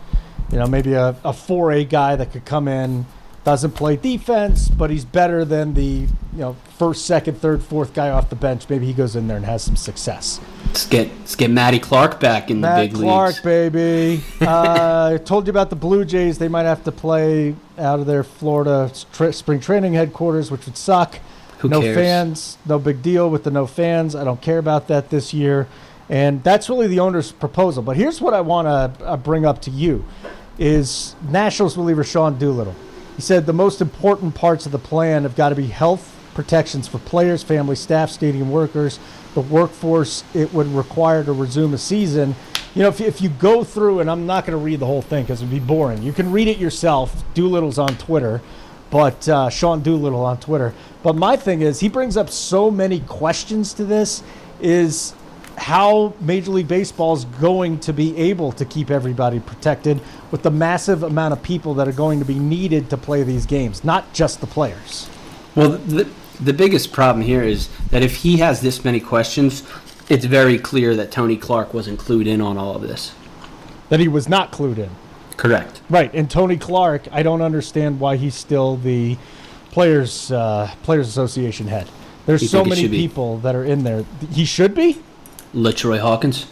[0.51, 3.07] You know, maybe a, a 4A guy that could come in,
[3.43, 8.09] doesn't play defense, but he's better than the you know first, second, third, fourth guy
[8.09, 8.69] off the bench.
[8.69, 10.39] Maybe he goes in there and has some success.
[10.73, 13.41] Let's get let's get Matty Clark back in Matt the big Clark, leagues.
[13.41, 14.23] baby.
[14.41, 16.39] uh, I told you about the Blue Jays.
[16.39, 20.75] They might have to play out of their Florida tra- spring training headquarters, which would
[20.75, 21.19] suck.
[21.59, 21.95] Who no cares?
[21.95, 24.15] fans, no big deal with the no fans.
[24.15, 25.67] I don't care about that this year.
[26.09, 27.83] And that's really the owner's proposal.
[27.83, 30.03] But here's what I want to uh, bring up to you
[30.57, 32.73] is Nationals reliever Sean Doolittle.
[33.15, 36.87] He said the most important parts of the plan have got to be health protections
[36.87, 38.99] for players, family, staff, stadium workers,
[39.33, 42.35] the workforce it would require to resume a season.
[42.75, 45.01] You know, if, if you go through, and I'm not going to read the whole
[45.01, 46.01] thing because it would be boring.
[46.01, 47.23] You can read it yourself.
[47.33, 48.41] Doolittle's on Twitter,
[48.89, 50.73] but uh, Sean Doolittle on Twitter.
[51.03, 54.23] But my thing is, he brings up so many questions to this.
[54.59, 55.13] Is
[55.57, 59.99] how Major League Baseball is going to be able to keep everybody protected
[60.31, 63.45] with the massive amount of people that are going to be needed to play these
[63.45, 65.09] games, not just the players.
[65.55, 66.07] Well, the
[66.39, 69.63] the biggest problem here is that if he has this many questions,
[70.09, 73.13] it's very clear that Tony Clark wasn't clued in on all of this.
[73.89, 74.89] That he was not clued in.
[75.37, 75.81] Correct.
[75.89, 79.17] Right, and Tony Clark, I don't understand why he's still the
[79.71, 81.89] players uh, players association head.
[82.25, 82.97] There's You so many should be?
[82.97, 84.05] people that are in there.
[84.31, 85.01] He should be,
[85.53, 86.45] LaTroy Hawkins.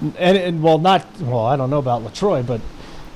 [0.00, 1.44] and, and well, not well.
[1.46, 2.60] I don't know about LaTroy, but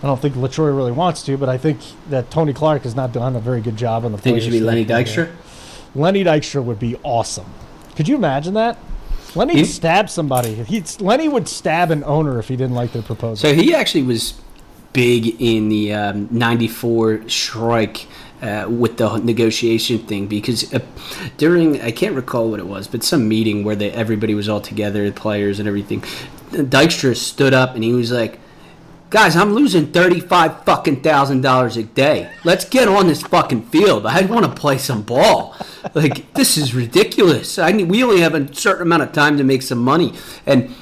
[0.03, 1.37] I don't think LaTroy really wants to.
[1.37, 4.19] But I think that Tony Clark has not done a very good job on the.
[4.19, 5.07] I think it should be Lenny side.
[5.07, 5.31] Dykstra.
[5.95, 7.47] Lenny Dykstra would be awesome.
[7.97, 8.79] Could you imagine that?
[9.35, 10.55] Lenny He- would stab somebody.
[10.55, 13.37] He'd, Lenny would stab an owner if he didn't like their proposal.
[13.37, 14.35] So he actually was
[14.93, 18.07] big in the um, 94 strike
[18.43, 20.81] uh, with the negotiation thing because uh,
[21.39, 24.61] during, I can't recall what it was, but some meeting where they, everybody was all
[24.61, 26.03] together, the players and everything,
[26.51, 28.39] Dykstra stood up and he was like,
[29.13, 32.33] Guys, I'm losing thirty-five fucking thousand dollars a day.
[32.45, 34.07] Let's get on this fucking field.
[34.07, 35.55] I want to play some ball.
[35.93, 37.59] Like this is ridiculous.
[37.59, 40.15] I need, we only have a certain amount of time to make some money,
[40.47, 40.75] and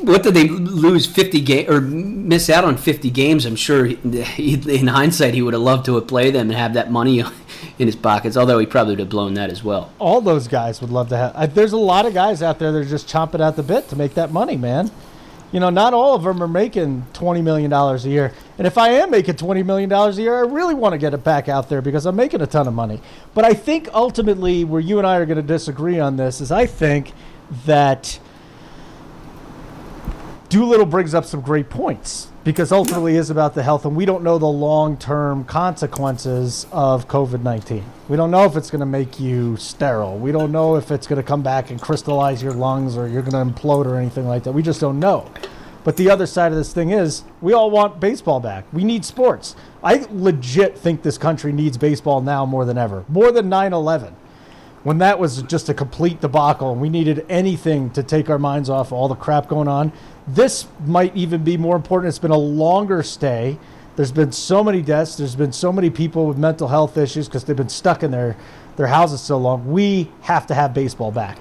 [0.00, 3.46] what did they lose 50 game or miss out on 50 games?
[3.46, 6.74] I'm sure he, in hindsight he would have loved to have played them and have
[6.74, 7.20] that money
[7.78, 8.36] in his pockets.
[8.36, 9.92] Although he probably would have blown that as well.
[10.00, 11.54] All those guys would love to have.
[11.54, 13.96] There's a lot of guys out there that are just chomping at the bit to
[13.96, 14.90] make that money, man.
[15.52, 18.32] You know, not all of them are making twenty million dollars a year.
[18.58, 21.14] And if I am making twenty million dollars a year, I really want to get
[21.14, 23.00] it back out there because I'm making a ton of money.
[23.34, 26.50] But I think ultimately, where you and I are going to disagree on this is,
[26.50, 27.12] I think
[27.66, 28.18] that
[30.48, 34.22] Doolittle brings up some great points because ultimately is about the health, and we don't
[34.22, 37.82] know the long-term consequences of COVID-19.
[38.08, 40.18] We don't know if it's going to make you sterile.
[40.18, 43.22] We don't know if it's going to come back and crystallize your lungs or you're
[43.22, 44.52] going to implode or anything like that.
[44.52, 45.30] We just don't know.
[45.84, 48.70] But the other side of this thing is we all want baseball back.
[48.72, 49.56] We need sports.
[49.82, 54.16] I legit think this country needs baseball now more than ever, more than 9 11
[54.84, 58.68] when that was just a complete debacle and we needed anything to take our minds
[58.68, 59.90] off all the crap going on.
[60.26, 62.08] This might even be more important.
[62.08, 63.58] It's been a longer stay.
[63.96, 65.16] There's been so many deaths.
[65.16, 68.36] There's been so many people with mental health issues because they've been stuck in their,
[68.76, 69.70] their houses so long.
[69.70, 71.38] We have to have baseball back.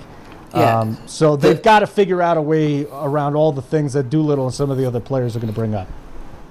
[0.53, 0.79] Yeah.
[0.79, 4.45] Um, so they've got to figure out a way around all the things that Doolittle
[4.45, 5.87] and some of the other players are going to bring up.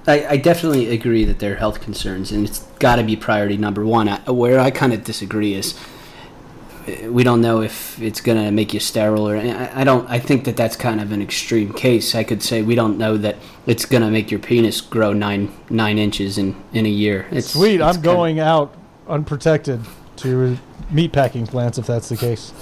[0.05, 3.55] I, I definitely agree that there are health concerns, and it's got to be priority
[3.55, 4.09] number one.
[4.09, 5.79] I, where I kind of disagree is
[7.09, 10.19] we don't know if it's going to make you sterile or I, I don't I
[10.19, 12.15] think that that's kind of an extreme case.
[12.15, 15.51] I could say we don't know that it's going to make your penis grow 9
[15.69, 17.27] 9 inches in in a year.
[17.31, 18.75] It's Sweet, it's I'm going out
[19.07, 19.81] unprotected
[20.17, 20.57] to
[20.89, 22.53] meat packing plants if that's the case.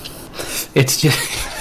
[0.73, 1.51] It's just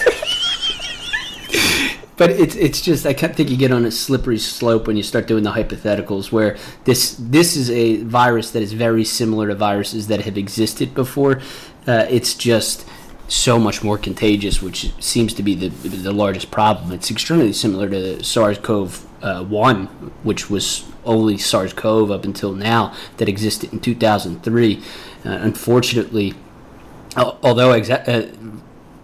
[2.21, 5.03] But it's it's just I can't think you get on a slippery slope when you
[5.03, 9.55] start doing the hypotheticals where this this is a virus that is very similar to
[9.55, 11.41] viruses that have existed before.
[11.87, 12.87] Uh, it's just
[13.29, 16.93] so much more contagious, which seems to be the the largest problem.
[16.93, 19.87] It's extremely similar to SARS-CoV uh, one,
[20.23, 24.77] which was only SARS-CoV up until now that existed in 2003.
[24.77, 24.83] Uh,
[25.25, 26.35] unfortunately,
[27.17, 28.60] although exa- uh,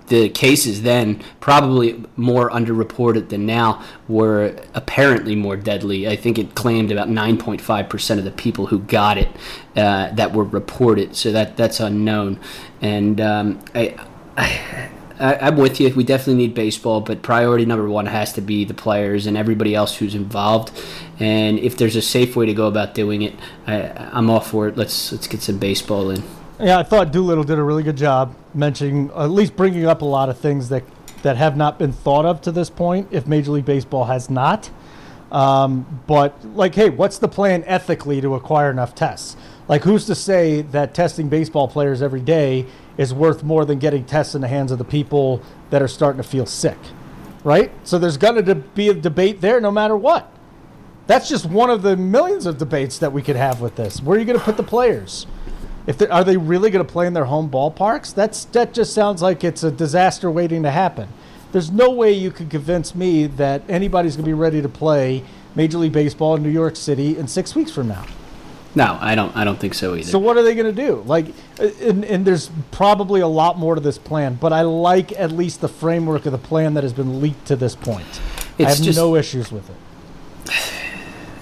[0.08, 6.08] the cases then probably more underreported than now were apparently more deadly.
[6.08, 9.28] I think it claimed about 9.5% of the people who got it
[9.74, 11.16] uh, that were reported.
[11.16, 12.38] So that that's unknown.
[12.80, 13.96] And um, I,
[14.36, 15.92] I, I'm with you.
[15.94, 19.74] We definitely need baseball, but priority number one has to be the players and everybody
[19.74, 20.72] else who's involved.
[21.18, 23.34] And if there's a safe way to go about doing it,
[23.66, 24.76] I, I'm all for it.
[24.76, 26.22] Let's let's get some baseball in.
[26.60, 30.06] Yeah, I thought Doolittle did a really good job mentioning, at least bringing up a
[30.06, 30.82] lot of things that
[31.22, 33.08] that have not been thought of to this point.
[33.10, 34.70] If Major League Baseball has not,
[35.32, 39.36] um, but like, hey, what's the plan ethically to acquire enough tests?
[39.68, 42.66] Like, who's to say that testing baseball players every day
[42.96, 46.22] is worth more than getting tests in the hands of the people that are starting
[46.22, 46.78] to feel sick,
[47.42, 47.72] right?
[47.82, 50.32] So there's going to be a debate there, no matter what.
[51.08, 54.00] That's just one of the millions of debates that we could have with this.
[54.00, 55.26] Where are you going to put the players?
[55.86, 58.14] If they, are they really going to play in their home ballparks?
[58.14, 61.08] That's that just sounds like it's a disaster waiting to happen.
[61.52, 65.22] There's no way you could convince me that anybody's going to be ready to play
[65.54, 68.04] Major League Baseball in New York City in six weeks from now.
[68.74, 69.34] No, I don't.
[69.34, 70.04] I don't think so either.
[70.10, 71.02] So what are they going to do?
[71.06, 71.26] Like,
[71.58, 75.62] and, and there's probably a lot more to this plan, but I like at least
[75.62, 78.20] the framework of the plan that has been leaked to this point.
[78.58, 80.52] I have just- no issues with it.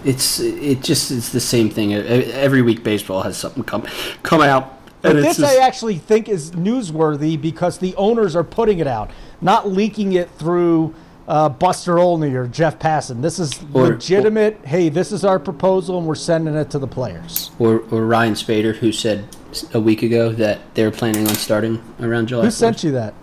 [0.05, 1.95] It's it just it's the same thing.
[1.95, 3.87] Every week, baseball has something come
[4.23, 4.71] come out.
[5.03, 9.11] But this it's I actually think is newsworthy because the owners are putting it out,
[9.41, 10.95] not leaking it through
[11.29, 13.21] uh, Buster Olney or Jeff Passan.
[13.23, 14.61] This is Or- legitimate.
[14.65, 17.51] hey, this is our proposal, and we're sending it to the players.
[17.59, 19.25] or or Ryan Spaeder, who said
[19.73, 22.45] a week ago that they're planning on starting around July.
[22.45, 22.53] Who 4th.
[22.53, 23.15] sent you that?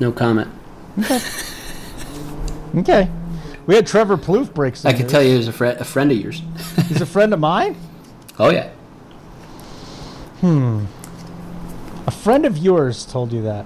[0.00, 0.50] No comment.
[0.98, 1.18] Okay.
[2.76, 3.08] Okay,
[3.66, 5.84] we had Trevor Plouffe break some I can tell you, he was a, fri a
[5.84, 6.42] friend of yours.
[6.88, 7.76] he's a friend of mine.
[8.38, 8.70] Oh yeah.
[10.40, 10.84] Hmm.
[12.06, 13.64] A friend of yours told you that.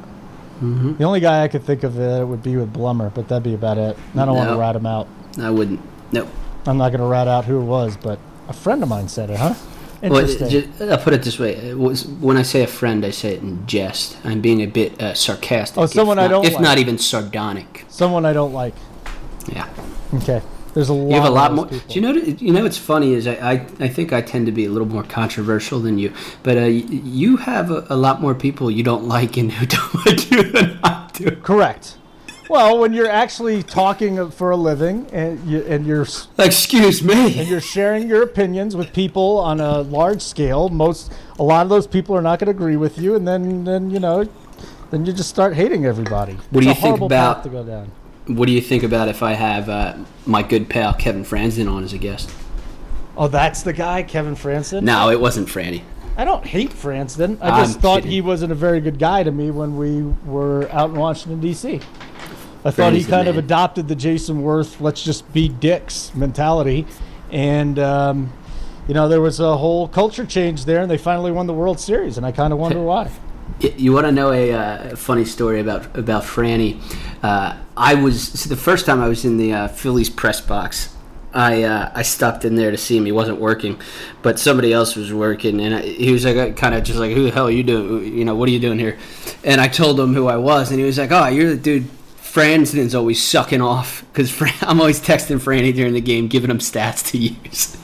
[0.61, 0.97] Mm-hmm.
[0.97, 3.55] The only guy I could think of that would be with Blummer, but that'd be
[3.55, 3.97] about it.
[4.15, 5.09] I don't want to rat him out.
[5.39, 5.81] I wouldn't.
[6.13, 6.29] No.
[6.67, 9.31] I'm not going to rat out who it was, but a friend of mine said
[9.31, 9.55] it, huh?
[10.03, 10.49] Well, Interesting.
[10.49, 13.67] ju- I'll put it this way: when I say a friend, I say it in
[13.67, 14.17] jest.
[14.25, 15.79] I'm being a bit uh, sarcastic.
[15.79, 16.63] Oh, someone if I don't if like.
[16.63, 17.85] not even sardonic.
[17.89, 18.75] Someone I don't like.
[19.51, 19.69] Yeah.
[20.15, 20.43] Okay.
[20.75, 21.09] There's a lot.
[21.09, 21.67] You have a lot more.
[21.67, 22.13] Do you know?
[22.13, 24.87] You know what's funny is I, I, I think I tend to be a little
[24.87, 29.05] more controversial than you, but uh, you have a, a lot more people you don't
[29.05, 31.33] like and who don't like you than I do.
[31.37, 31.99] Correct.
[32.49, 37.61] Well, when you're actually talking for a living and you, and you're Excuse and you're
[37.61, 42.17] sharing your opinions with people on a large scale, most a lot of those people
[42.17, 44.29] are not going to agree with you, and then then you know,
[44.91, 46.35] then you just start hating everybody.
[46.51, 47.93] What do you think about- to go down?
[48.37, 51.83] What do you think about if I have uh, my good pal Kevin Frandsen on
[51.83, 52.33] as a guest?
[53.17, 54.83] Oh, that's the guy, Kevin Frandsen.
[54.83, 55.83] No, it wasn't Franny.
[56.17, 57.39] I don't hate Frandsen.
[57.41, 58.11] I just I'm thought kidding.
[58.11, 61.81] he wasn't a very good guy to me when we were out in Washington D.C.
[62.65, 66.87] I thought he Franny's kind of adopted the Jason Werth "let's just be dicks" mentality,
[67.31, 68.33] and um,
[68.87, 71.81] you know there was a whole culture change there, and they finally won the World
[71.81, 73.11] Series, and I kind of wonder why.
[73.61, 76.81] You want to know a uh, funny story about about Franny?
[77.23, 80.97] Uh, I was so the first time I was in the uh, Phillies press box.
[81.35, 83.05] I uh, I stopped in there to see him.
[83.05, 83.79] He wasn't working,
[84.23, 87.25] but somebody else was working, and I, he was like kind of just like, "Who
[87.25, 88.17] the hell are you doing?
[88.17, 88.97] You know, what are you doing here?"
[89.45, 91.89] And I told him who I was, and he was like, "Oh, you're the dude."
[92.17, 96.61] Frandsen's always sucking off because Fran- I'm always texting Franny during the game, giving him
[96.61, 97.77] stats to use.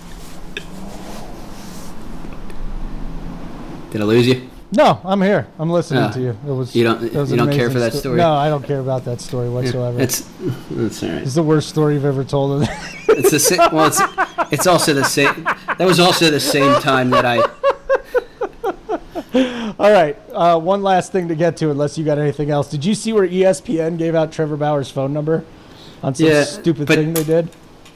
[3.90, 4.48] Did I lose you?
[4.76, 5.46] No, I'm here.
[5.58, 6.12] I'm listening Oh.
[6.12, 6.36] to you.
[6.46, 8.18] It was You don't- was you don't care for that sto- story?
[8.18, 9.98] No, I don't care about that story whatsoever.
[9.98, 10.24] It's
[10.70, 11.22] that's all right.
[11.22, 12.68] it's the worst story you've ever told.
[13.08, 13.58] It's the same.
[13.72, 14.02] Well, it's
[14.52, 15.44] it's also the same.
[15.78, 17.38] That was also the same time that I.
[19.78, 22.68] All right, uh, one last thing to get to, unless you got anything else.
[22.68, 25.44] Did you see where ESPN gave out Trevor Bauer's phone number
[26.02, 27.48] on some Yeah, stupid thing they did?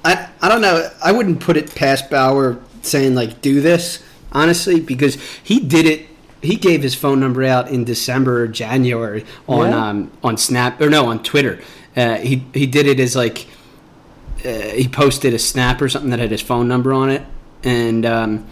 [0.04, 0.88] I I don't know.
[1.04, 4.02] I wouldn't put it past Bauer saying like do this
[4.32, 6.06] honestly because he did it.
[6.43, 9.88] He gave his phone number out in December or January on Yeah?
[9.88, 11.61] um on Snap or no on Twitter.
[11.97, 13.47] Uh, he he did it as like
[14.45, 17.22] uh, he posted a snap or something that had his phone number on it
[17.62, 18.05] and.
[18.07, 18.47] Um,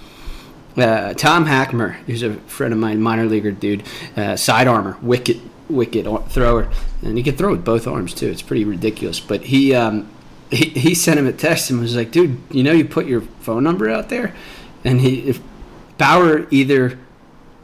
[0.76, 3.82] uh, Tom Hackimer, who's a friend of mine, minor leaguer dude,
[4.16, 6.70] uh, side armor, wicked, wicked thrower,
[7.02, 8.28] and he can throw with both arms too.
[8.28, 9.18] It's pretty ridiculous.
[9.18, 10.08] But he, um,
[10.52, 13.22] he, he sent him a text and was like, "Dude, you know you put your
[13.40, 14.36] phone number out there,"
[14.84, 15.40] and he, if
[15.96, 16.96] Bauer either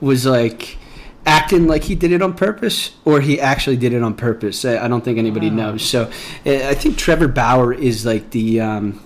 [0.05, 0.79] was like
[1.27, 4.65] acting like he did it on purpose or he actually did it on purpose.
[4.65, 5.83] I, I don't think anybody knows.
[5.83, 6.05] So
[6.47, 8.61] uh, I think Trevor Bauer is like the.
[8.61, 9.01] Um,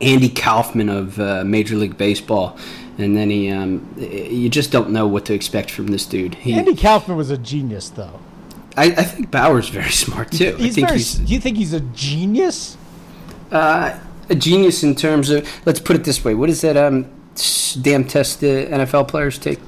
[0.00, 2.58] Andy Kaufman of uh, Major League Baseball,
[2.98, 6.34] and then he, um, you just don't know what to expect from this dude.
[6.34, 8.20] He, Andy Kaufman was a genius, though.
[8.76, 10.56] I, I think Bauer's very smart too.
[10.56, 10.98] He's I think very.
[10.98, 12.76] he's do you think he's a genius?
[13.50, 13.98] uh,
[14.28, 15.48] a genius in terms of.
[15.66, 17.04] Let's put it this way: what is that um,
[17.80, 19.60] damn test the NFL players take?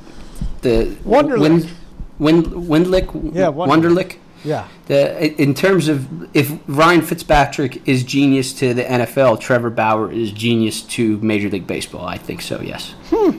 [0.64, 1.40] The Wonderlic.
[1.40, 1.70] Wind,
[2.18, 3.34] wind, Windlick.
[3.34, 4.16] Yeah, Wonderlic.
[4.42, 4.68] Yeah.
[4.86, 10.32] The, in terms of if Ryan Fitzpatrick is genius to the NFL, Trevor Bauer is
[10.32, 12.06] genius to Major League Baseball.
[12.06, 12.60] I think so.
[12.60, 12.94] Yes.
[13.10, 13.38] Hmm.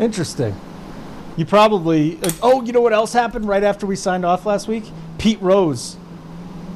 [0.00, 0.58] Interesting.
[1.36, 2.18] You probably.
[2.22, 4.84] uh, oh, you know what else happened right after we signed off last week?
[5.18, 5.96] Pete Rose.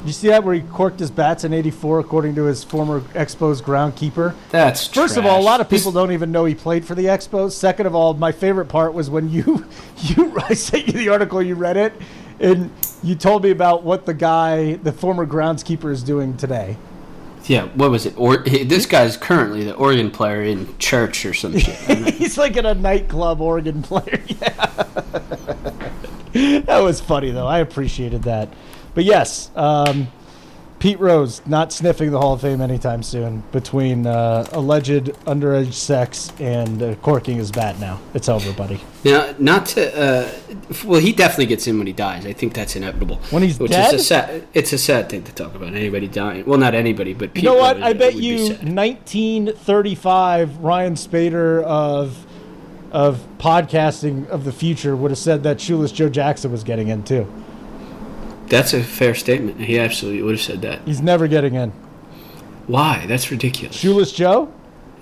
[0.07, 3.01] Did you see that where he corked his bats in '84, according to his former
[3.15, 4.37] Expos groundkeeper?
[4.51, 7.07] That's First of all, a lot of people don't even know he played for the
[7.07, 7.51] Expos.
[7.51, 11.43] Second of all, my favorite part was when you, you I sent you the article,
[11.43, 11.93] you read it,
[12.39, 12.71] and
[13.03, 16.77] you told me about what the guy, the former groundskeeper, is doing today.
[17.47, 18.15] Yeah, what was it?
[18.17, 21.77] Or this guy's currently the organ player in church or some shit.
[21.91, 22.11] I don't know.
[22.13, 24.23] He's like in a nightclub organ player.
[26.37, 26.61] Yeah.
[26.61, 27.47] that was funny though.
[27.47, 28.53] I appreciated that.
[28.97, 30.09] But yes, um,
[30.79, 33.43] Pete Rose not sniffing the Hall of Fame anytime soon.
[33.53, 38.81] Between uh, alleged underage sex and uh, corking his bat, now it's over, buddy.
[39.05, 39.95] now, not to.
[39.95, 40.33] Uh,
[40.87, 42.25] well, he definitely gets in when he dies.
[42.25, 43.17] I think that's inevitable.
[43.29, 43.93] When he's which dead?
[43.93, 45.75] Is a sad, it's a sad thing to talk about.
[45.75, 46.47] Anybody dying?
[46.47, 47.77] Well, not anybody, but You know what?
[47.77, 52.23] Rose, I bet you 1935 Ryan Spaeder of
[52.93, 57.03] of podcasting of the future would have said that Shoeless Joe Jackson was getting in
[57.03, 57.31] too.
[58.49, 59.61] That's a fair statement.
[59.61, 60.81] He absolutely would have said that.
[60.85, 61.71] He's never getting in.
[62.67, 63.05] Why?
[63.07, 63.77] That's ridiculous.
[63.77, 64.53] Shoeless Joe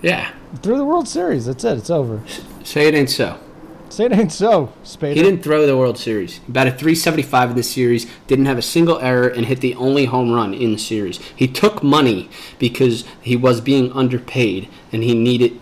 [0.01, 0.29] Yeah.
[0.61, 1.45] through the World Series.
[1.45, 1.77] That's it.
[1.77, 2.21] It's over.
[2.63, 3.37] Say it ain't so.
[3.89, 5.13] Say it ain't so, Spaeder.
[5.13, 6.41] He didn't throw the World Series.
[6.45, 10.05] He batted 375 in the series, didn't have a single error, and hit the only
[10.05, 11.19] home run in the series.
[11.35, 12.29] He took money
[12.59, 15.59] because he was being underpaid and he needed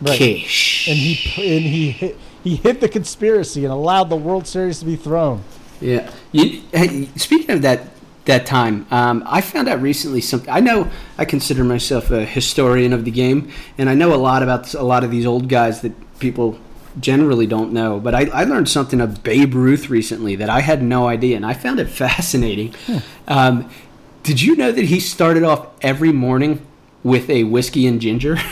[0.00, 0.18] Right.
[0.18, 0.88] cash.
[0.88, 4.84] And he and he hit, he hit the conspiracy and allowed the World Series to
[4.86, 5.42] be thrown.
[5.80, 6.10] Yeah.
[6.32, 7.88] You, hey, speaking of that
[8.24, 10.50] that time, um, I found out recently something.
[10.50, 14.42] I know I consider myself a historian of the game, and I know a lot
[14.42, 16.58] about a lot of these old guys that people
[17.00, 18.00] generally don't know.
[18.00, 21.46] But I, I learned something of Babe Ruth recently that I had no idea, and
[21.46, 22.74] I found it fascinating.
[23.26, 23.70] Um,
[24.24, 26.66] did you know that he started off every morning
[27.02, 28.36] with a whiskey and ginger?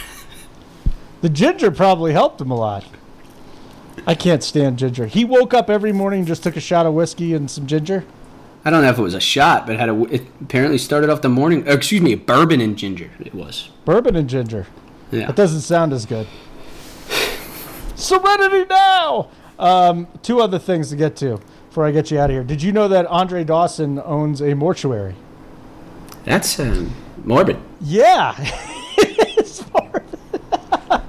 [1.23, 2.85] The ginger probably helped him a lot.
[4.07, 5.07] I can't stand ginger.
[5.07, 8.05] He woke up every morning just took a shot of whiskey and some ginger.
[8.65, 10.05] I don't know if it was a shot, but had a.
[10.13, 11.67] It apparently started off the morning.
[11.69, 13.11] excuse me, bourbon and ginger.
[13.21, 13.71] It was.
[13.85, 14.67] Bourbon and ginger.
[15.13, 15.27] Yeah.
[15.27, 16.27] That doesn't sound as good.
[17.95, 19.29] Serenity now.
[19.59, 22.43] Um, two other things to get to before I get you out of here.
[22.43, 25.15] Did you know that Andre Dawson owns a mortuary?
[26.25, 26.93] That's um,
[27.25, 27.59] morbid.
[27.81, 28.35] Yeah.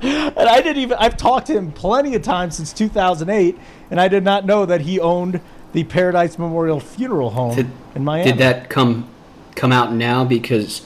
[0.37, 3.57] And I didn't even I've talked to him plenty of times since 2008
[3.89, 5.41] and I did not know that he owned
[5.73, 8.31] the Paradise Memorial Funeral Home Did- in Miami.
[8.31, 9.09] Did that come
[9.55, 10.85] come out now because?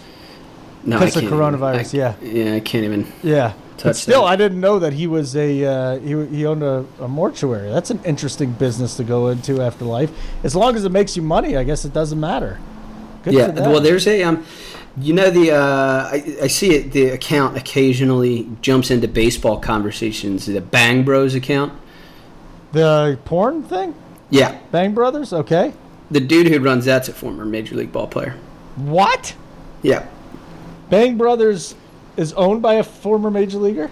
[0.84, 2.16] No, I Because of coronavirus, I- yeah.
[2.22, 3.12] Yeah, I can't even.
[3.22, 3.54] Yeah.
[3.84, 4.28] But still, that.
[4.28, 7.70] I didn't know that he was a uh, he, he owned a, a mortuary.
[7.70, 10.12] That's an interesting business to go into after life.
[10.44, 12.60] As long as it makes you money, I guess it doesn't matter.
[13.24, 13.52] Good yeah.
[13.52, 14.46] Well, there's a um,
[14.98, 16.92] you know the uh, I, I see it.
[16.92, 20.46] The account occasionally jumps into baseball conversations.
[20.46, 21.74] The Bang Bros account.
[22.72, 23.96] the porn thing,
[24.30, 25.34] Yeah, Bang Brothers.
[25.34, 25.74] Okay.
[26.10, 28.36] the dude who runs that's a former major league ball player.
[28.76, 29.36] What?
[29.82, 30.08] Yeah.
[30.90, 31.76] Bang Brothers
[32.18, 33.90] is owned by a former major leaguer.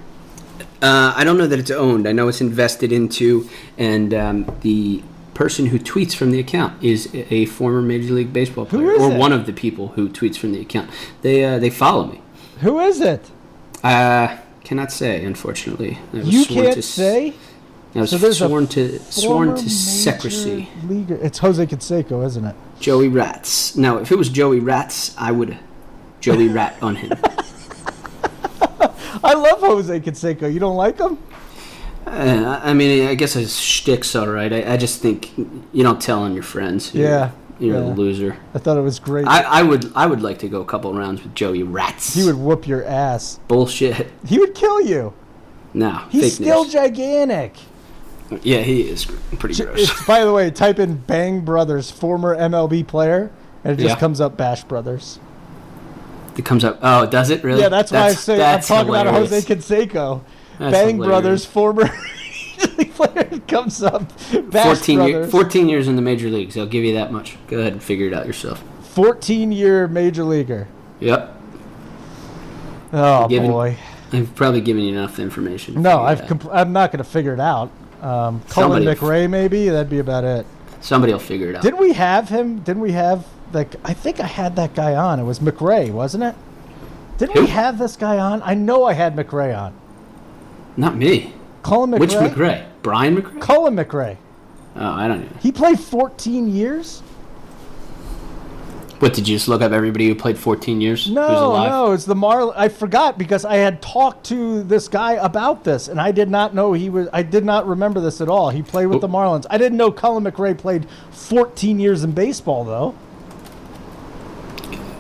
[0.82, 2.08] Uh, I don't know that it's owned.
[2.08, 5.02] I know it's invested into, and um, the
[5.40, 9.18] person who tweets from the account is a former Major League Baseball player, or it?
[9.18, 10.90] one of the people who tweets from the account.
[11.22, 12.22] They uh, they follow me.
[12.60, 13.32] Who is it?
[13.82, 15.98] Uh, cannot say, unfortunately.
[16.12, 17.34] I was You sworn can't to say.
[17.96, 20.68] I was So there's sworn to sworn to secrecy.
[20.84, 21.16] Leaguer.
[21.16, 22.56] It's Jose Canseco, isn't it?
[22.82, 23.78] Joey Rats.
[23.78, 25.58] Now, if it was Joey Rats, I would
[26.20, 27.14] Joey Rat on him.
[29.24, 30.52] I love Jose Canseco.
[30.54, 31.18] You don't like him?
[32.10, 34.52] Uh, I mean, I guess his shtick's all right.
[34.52, 36.94] I, I just think you don't tell on your friends.
[36.94, 37.86] You're- Yeah, you're yeah.
[37.86, 38.38] a loser.
[38.54, 39.28] I thought it was great.
[39.28, 42.14] I, I would I would like to go a couple rounds with Joey Rats.
[42.14, 43.40] he would whoop your ass.
[43.48, 44.08] bullshit.
[44.26, 45.14] He would kill you.
[45.74, 46.74] No, He's still news.
[46.74, 47.56] gigantic.
[48.42, 49.80] yeah, he is pretty gross.
[49.80, 53.32] It's, by the way, type in Bang Brothers, former MLB player,
[53.64, 54.00] and it just Yeah.
[54.00, 55.20] comes up Bash Brothers.
[56.38, 56.80] It comes up.
[56.82, 57.62] Oh, does it really?
[57.62, 59.30] Yeah, that's, why I say I'm that's talking about hilarious.
[59.48, 60.22] Jose Canseco.
[60.60, 61.08] That's Bang hilarious.
[61.08, 61.90] Brothers, former
[62.94, 64.04] player, comes up
[64.52, 66.58] Bash 14, year, 14 years in the major leagues.
[66.58, 67.38] I'll give you that much.
[67.48, 68.62] Go ahead and figure it out yourself.
[68.94, 70.68] 14 year major leaguer.
[71.00, 71.36] Yep.
[72.94, 73.78] Oh Given- boy.
[74.12, 75.82] I've probably given you enough information.
[75.84, 77.70] No, I've compl- I'm not going to figure it out.
[78.02, 80.46] Um, Cullen Somebody- McRae, maybe that'd be about it.
[80.82, 81.62] Somebody will figure it out.
[81.62, 82.60] Didn't we have him?
[82.62, 83.76] Didn't we have like?
[83.86, 85.20] I think I had that guy on.
[85.20, 86.36] It was McRae, wasn't it?
[87.18, 87.42] Didn't Who?
[87.42, 88.42] we have this guy on?
[88.44, 89.74] I know I had McRae on.
[90.78, 91.34] Not me.
[91.64, 92.00] Cullen McRae.
[92.00, 92.66] Which McRae?
[92.82, 93.42] Brian McRae?
[93.42, 94.18] Cullen McRae.
[94.76, 95.38] Oh, I don't know.
[95.42, 97.02] He played 14 years.
[99.00, 101.06] What did you just look up everybody who played 14 years?
[101.06, 101.70] who's No, alive?
[101.72, 102.52] no, it's the Mar.
[102.56, 106.54] I forgot because I had talked to this guy about this, and I did not
[106.54, 107.08] know he was.
[107.14, 108.50] I did not remember this at all.
[108.50, 109.46] He played with the Marlins.
[109.50, 112.94] I didn't know Cullen McRae played 14 years in baseball, though.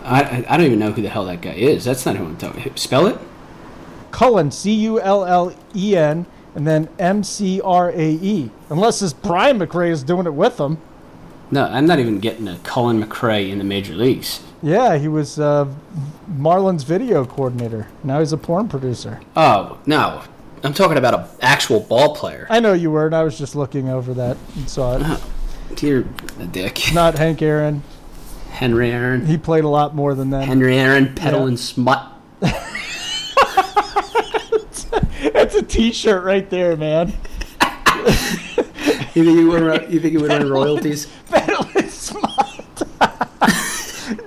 [0.05, 1.83] I, I I don't even know who the hell that guy is.
[1.83, 2.73] That's not who I'm talking.
[2.77, 3.17] Spell it.
[4.11, 8.51] Cullen, C U L L E N, and then M C R A E.
[8.69, 10.77] Unless this Brian McRae is doing it with him.
[11.51, 14.41] No, I'm not even getting a Cullen McRae in the major leagues.
[14.61, 15.65] Yeah, he was uh,
[16.31, 17.87] Marlins video coordinator.
[18.03, 19.19] Now he's a porn producer.
[19.35, 20.21] Oh no,
[20.63, 22.45] I'm talking about an actual ball player.
[22.49, 25.19] I know you were, and I was just looking over that and saw it.
[25.75, 26.05] Dear
[26.39, 26.81] a dick.
[26.93, 27.83] Not Hank Aaron.
[28.51, 29.25] Henry Aaron.
[29.25, 30.43] He played a lot more than that.
[30.45, 31.57] Henry Aaron peddling Yeah.
[31.59, 32.11] smut.
[35.49, 37.07] That's a T-shirt right there, man.
[39.15, 39.91] You think he would?
[39.91, 41.07] You think he would earn royalties?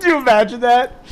[0.01, 1.05] Do you imagine that?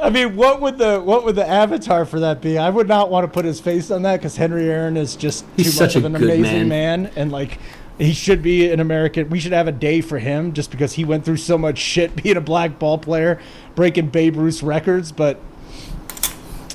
[0.00, 2.56] I mean, what would the what would the avatar for that be?
[2.56, 5.44] I would not want to put his face on that because Henry Aaron is just
[5.56, 7.02] He's too much of an amazing man.
[7.02, 7.12] man.
[7.16, 7.58] and like
[7.98, 9.28] he should be an American.
[9.28, 12.14] We should have a day for him just because he went through so much shit
[12.22, 13.40] being a black ball player,
[13.74, 15.10] breaking Babe Ruth's records.
[15.10, 15.40] But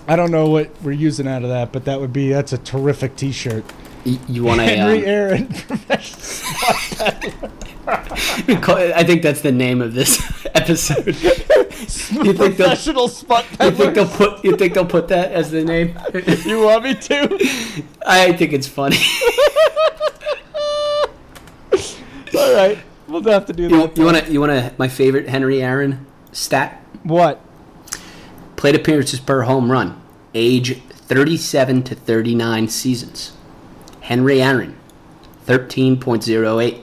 [0.07, 2.57] I don't know what we're using out of that, but that would be that's a
[2.57, 3.65] terrific T-shirt.
[4.05, 4.63] You, you want a?
[4.77, 7.47] Henry Um, Aaron, professional Spot
[7.87, 10.19] I think that's the name of this
[10.55, 11.07] episode.
[11.07, 11.13] you
[12.33, 12.67] think they'll?
[12.67, 14.43] professional spot You think they'll put?
[14.43, 15.97] You think they'll put that as the name?
[16.45, 17.83] You want me to?
[18.05, 18.97] I think it's funny.
[22.37, 22.77] All right,
[23.07, 23.97] we'll have to do you that.
[23.97, 24.31] you want to?
[24.31, 24.73] You want to?
[24.77, 27.41] My favorite Henry Aaron stat: What?
[28.57, 30.01] Plate appearances per home run,
[30.35, 33.31] age 37 to 39 seasons.
[34.01, 34.75] Henry Aaron,
[35.45, 36.81] 13.08.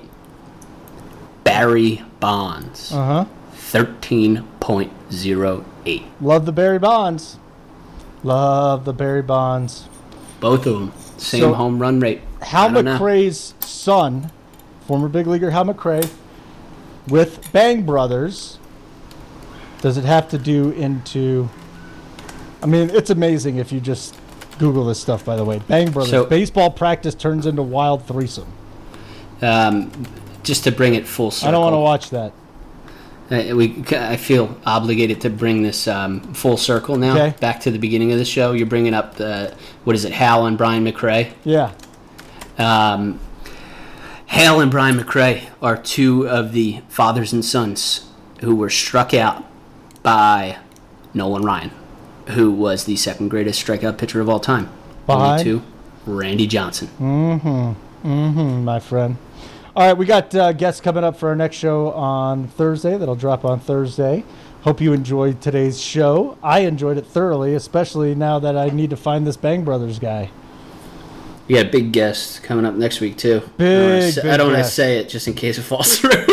[1.45, 3.25] Barry Bonds, Uh huh.
[3.55, 6.05] 13.08.
[6.20, 7.39] Love the Barry Bonds.
[8.22, 9.89] Love the Barry Bonds.
[10.41, 12.20] Both of them, same So, home run rate.
[12.41, 12.97] Hal know.
[13.61, 14.31] Son,
[14.87, 16.11] former big leaguer Hal McRae,
[17.09, 18.59] with Bang Brothers.
[19.83, 21.51] Does it have to do into?
[22.65, 24.17] I mean, it's amazing if you just
[24.59, 25.25] Google this stuff.
[25.25, 28.49] By the way, Bang Brothers So- baseball practice turns into wild threesome.
[29.43, 29.93] Um,
[30.43, 31.49] just to bring it full circle.
[31.49, 32.33] I don't want to watch that.
[33.31, 37.35] Uh, we, I feel obligated to bring this um, full circle now, Okay.
[37.41, 38.53] back to the beginning of the show.
[38.53, 39.55] You're bringing up the,
[39.85, 41.33] what is it, Hal and Brian McRae.
[41.45, 41.73] Yeah.
[42.59, 43.19] Um,
[44.27, 48.07] Hale and Brian McRae are two of the fathers and sons
[48.41, 49.45] who were struck out
[50.03, 50.59] by
[51.15, 51.71] Nolan Ryan,
[52.29, 54.70] who was the second greatest strikeout pitcher of all time.
[55.07, 55.41] Behind?
[55.41, 55.62] Only to
[56.07, 56.89] Randy Johnson.
[56.99, 58.09] Mm, hmm.
[58.09, 59.16] Mm hmm, my friend.
[59.77, 62.97] All right, we got uh, guests coming up for our next show on Thursday.
[62.97, 64.25] That'll drop on Thursday.
[64.62, 66.39] Hope you enjoyed today's show.
[66.43, 70.31] I enjoyed it thoroughly, especially now that I need to find this Bang Brothers guy.
[71.49, 73.43] We got big guest coming up next week too.
[73.59, 75.59] Big, I don't wanna say, big I don't want to say it just in case
[75.59, 76.25] it falls through.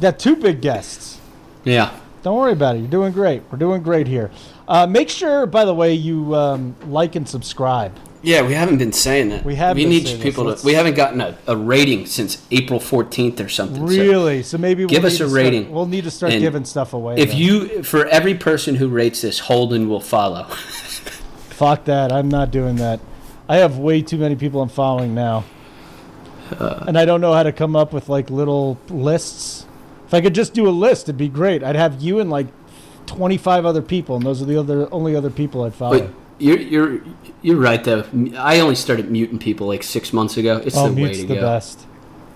[0.00, 1.18] Got two big guests.
[1.64, 1.98] yeah.
[2.22, 2.80] Don't worry about it.
[2.80, 3.42] You're doing great.
[3.50, 4.30] We're doing great here.
[4.68, 7.96] Uh, make sure, by the way, you um, like and subscribe.
[8.24, 9.44] Yeah, we haven't been saying that.
[9.44, 10.64] We have We need people to.
[10.64, 13.84] We haven't gotten a, a rating since April 14th or something.
[13.84, 14.44] Really?
[14.44, 15.72] So maybe we'll Give us a to start- rating.
[15.72, 17.16] we'll need to start And giving stuff away.
[17.16, 17.38] If then.
[17.38, 20.44] you, for every person who rates this, Holden will follow.
[21.50, 22.12] Fuck that.
[22.12, 23.00] I'm not doing that.
[23.48, 25.44] I have way too many people I'm following now.
[26.52, 26.84] Uh.
[26.86, 29.61] and I don't know how to come up with like little lists.
[30.12, 31.64] If I could just do a list, it'd be great.
[31.64, 32.46] I'd have you and like
[33.06, 36.00] 25 other people, and those are the other only other people I'd follow.
[36.00, 37.00] But you're you're
[37.40, 38.04] you're right though.
[38.36, 40.58] I only started muting people like six months ago.
[40.58, 41.40] It's oh, the way mute's to the go.
[41.40, 41.86] best.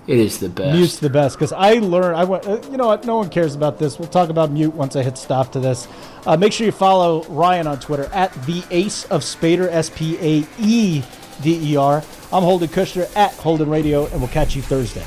[0.07, 0.75] It is the best.
[0.75, 2.17] Mute's the best because I learned.
[2.17, 2.47] I went.
[2.47, 3.05] Uh, you know what?
[3.05, 3.99] No one cares about this.
[3.99, 5.87] We'll talk about mute once I hit stop to this.
[6.25, 9.69] Uh, make sure you follow Ryan on Twitter at the Ace of Spaeder.
[9.69, 11.03] S P A E
[11.43, 12.03] D E R.
[12.33, 15.05] I'm Holden Kushner at Holden Radio, and we'll catch you Thursday.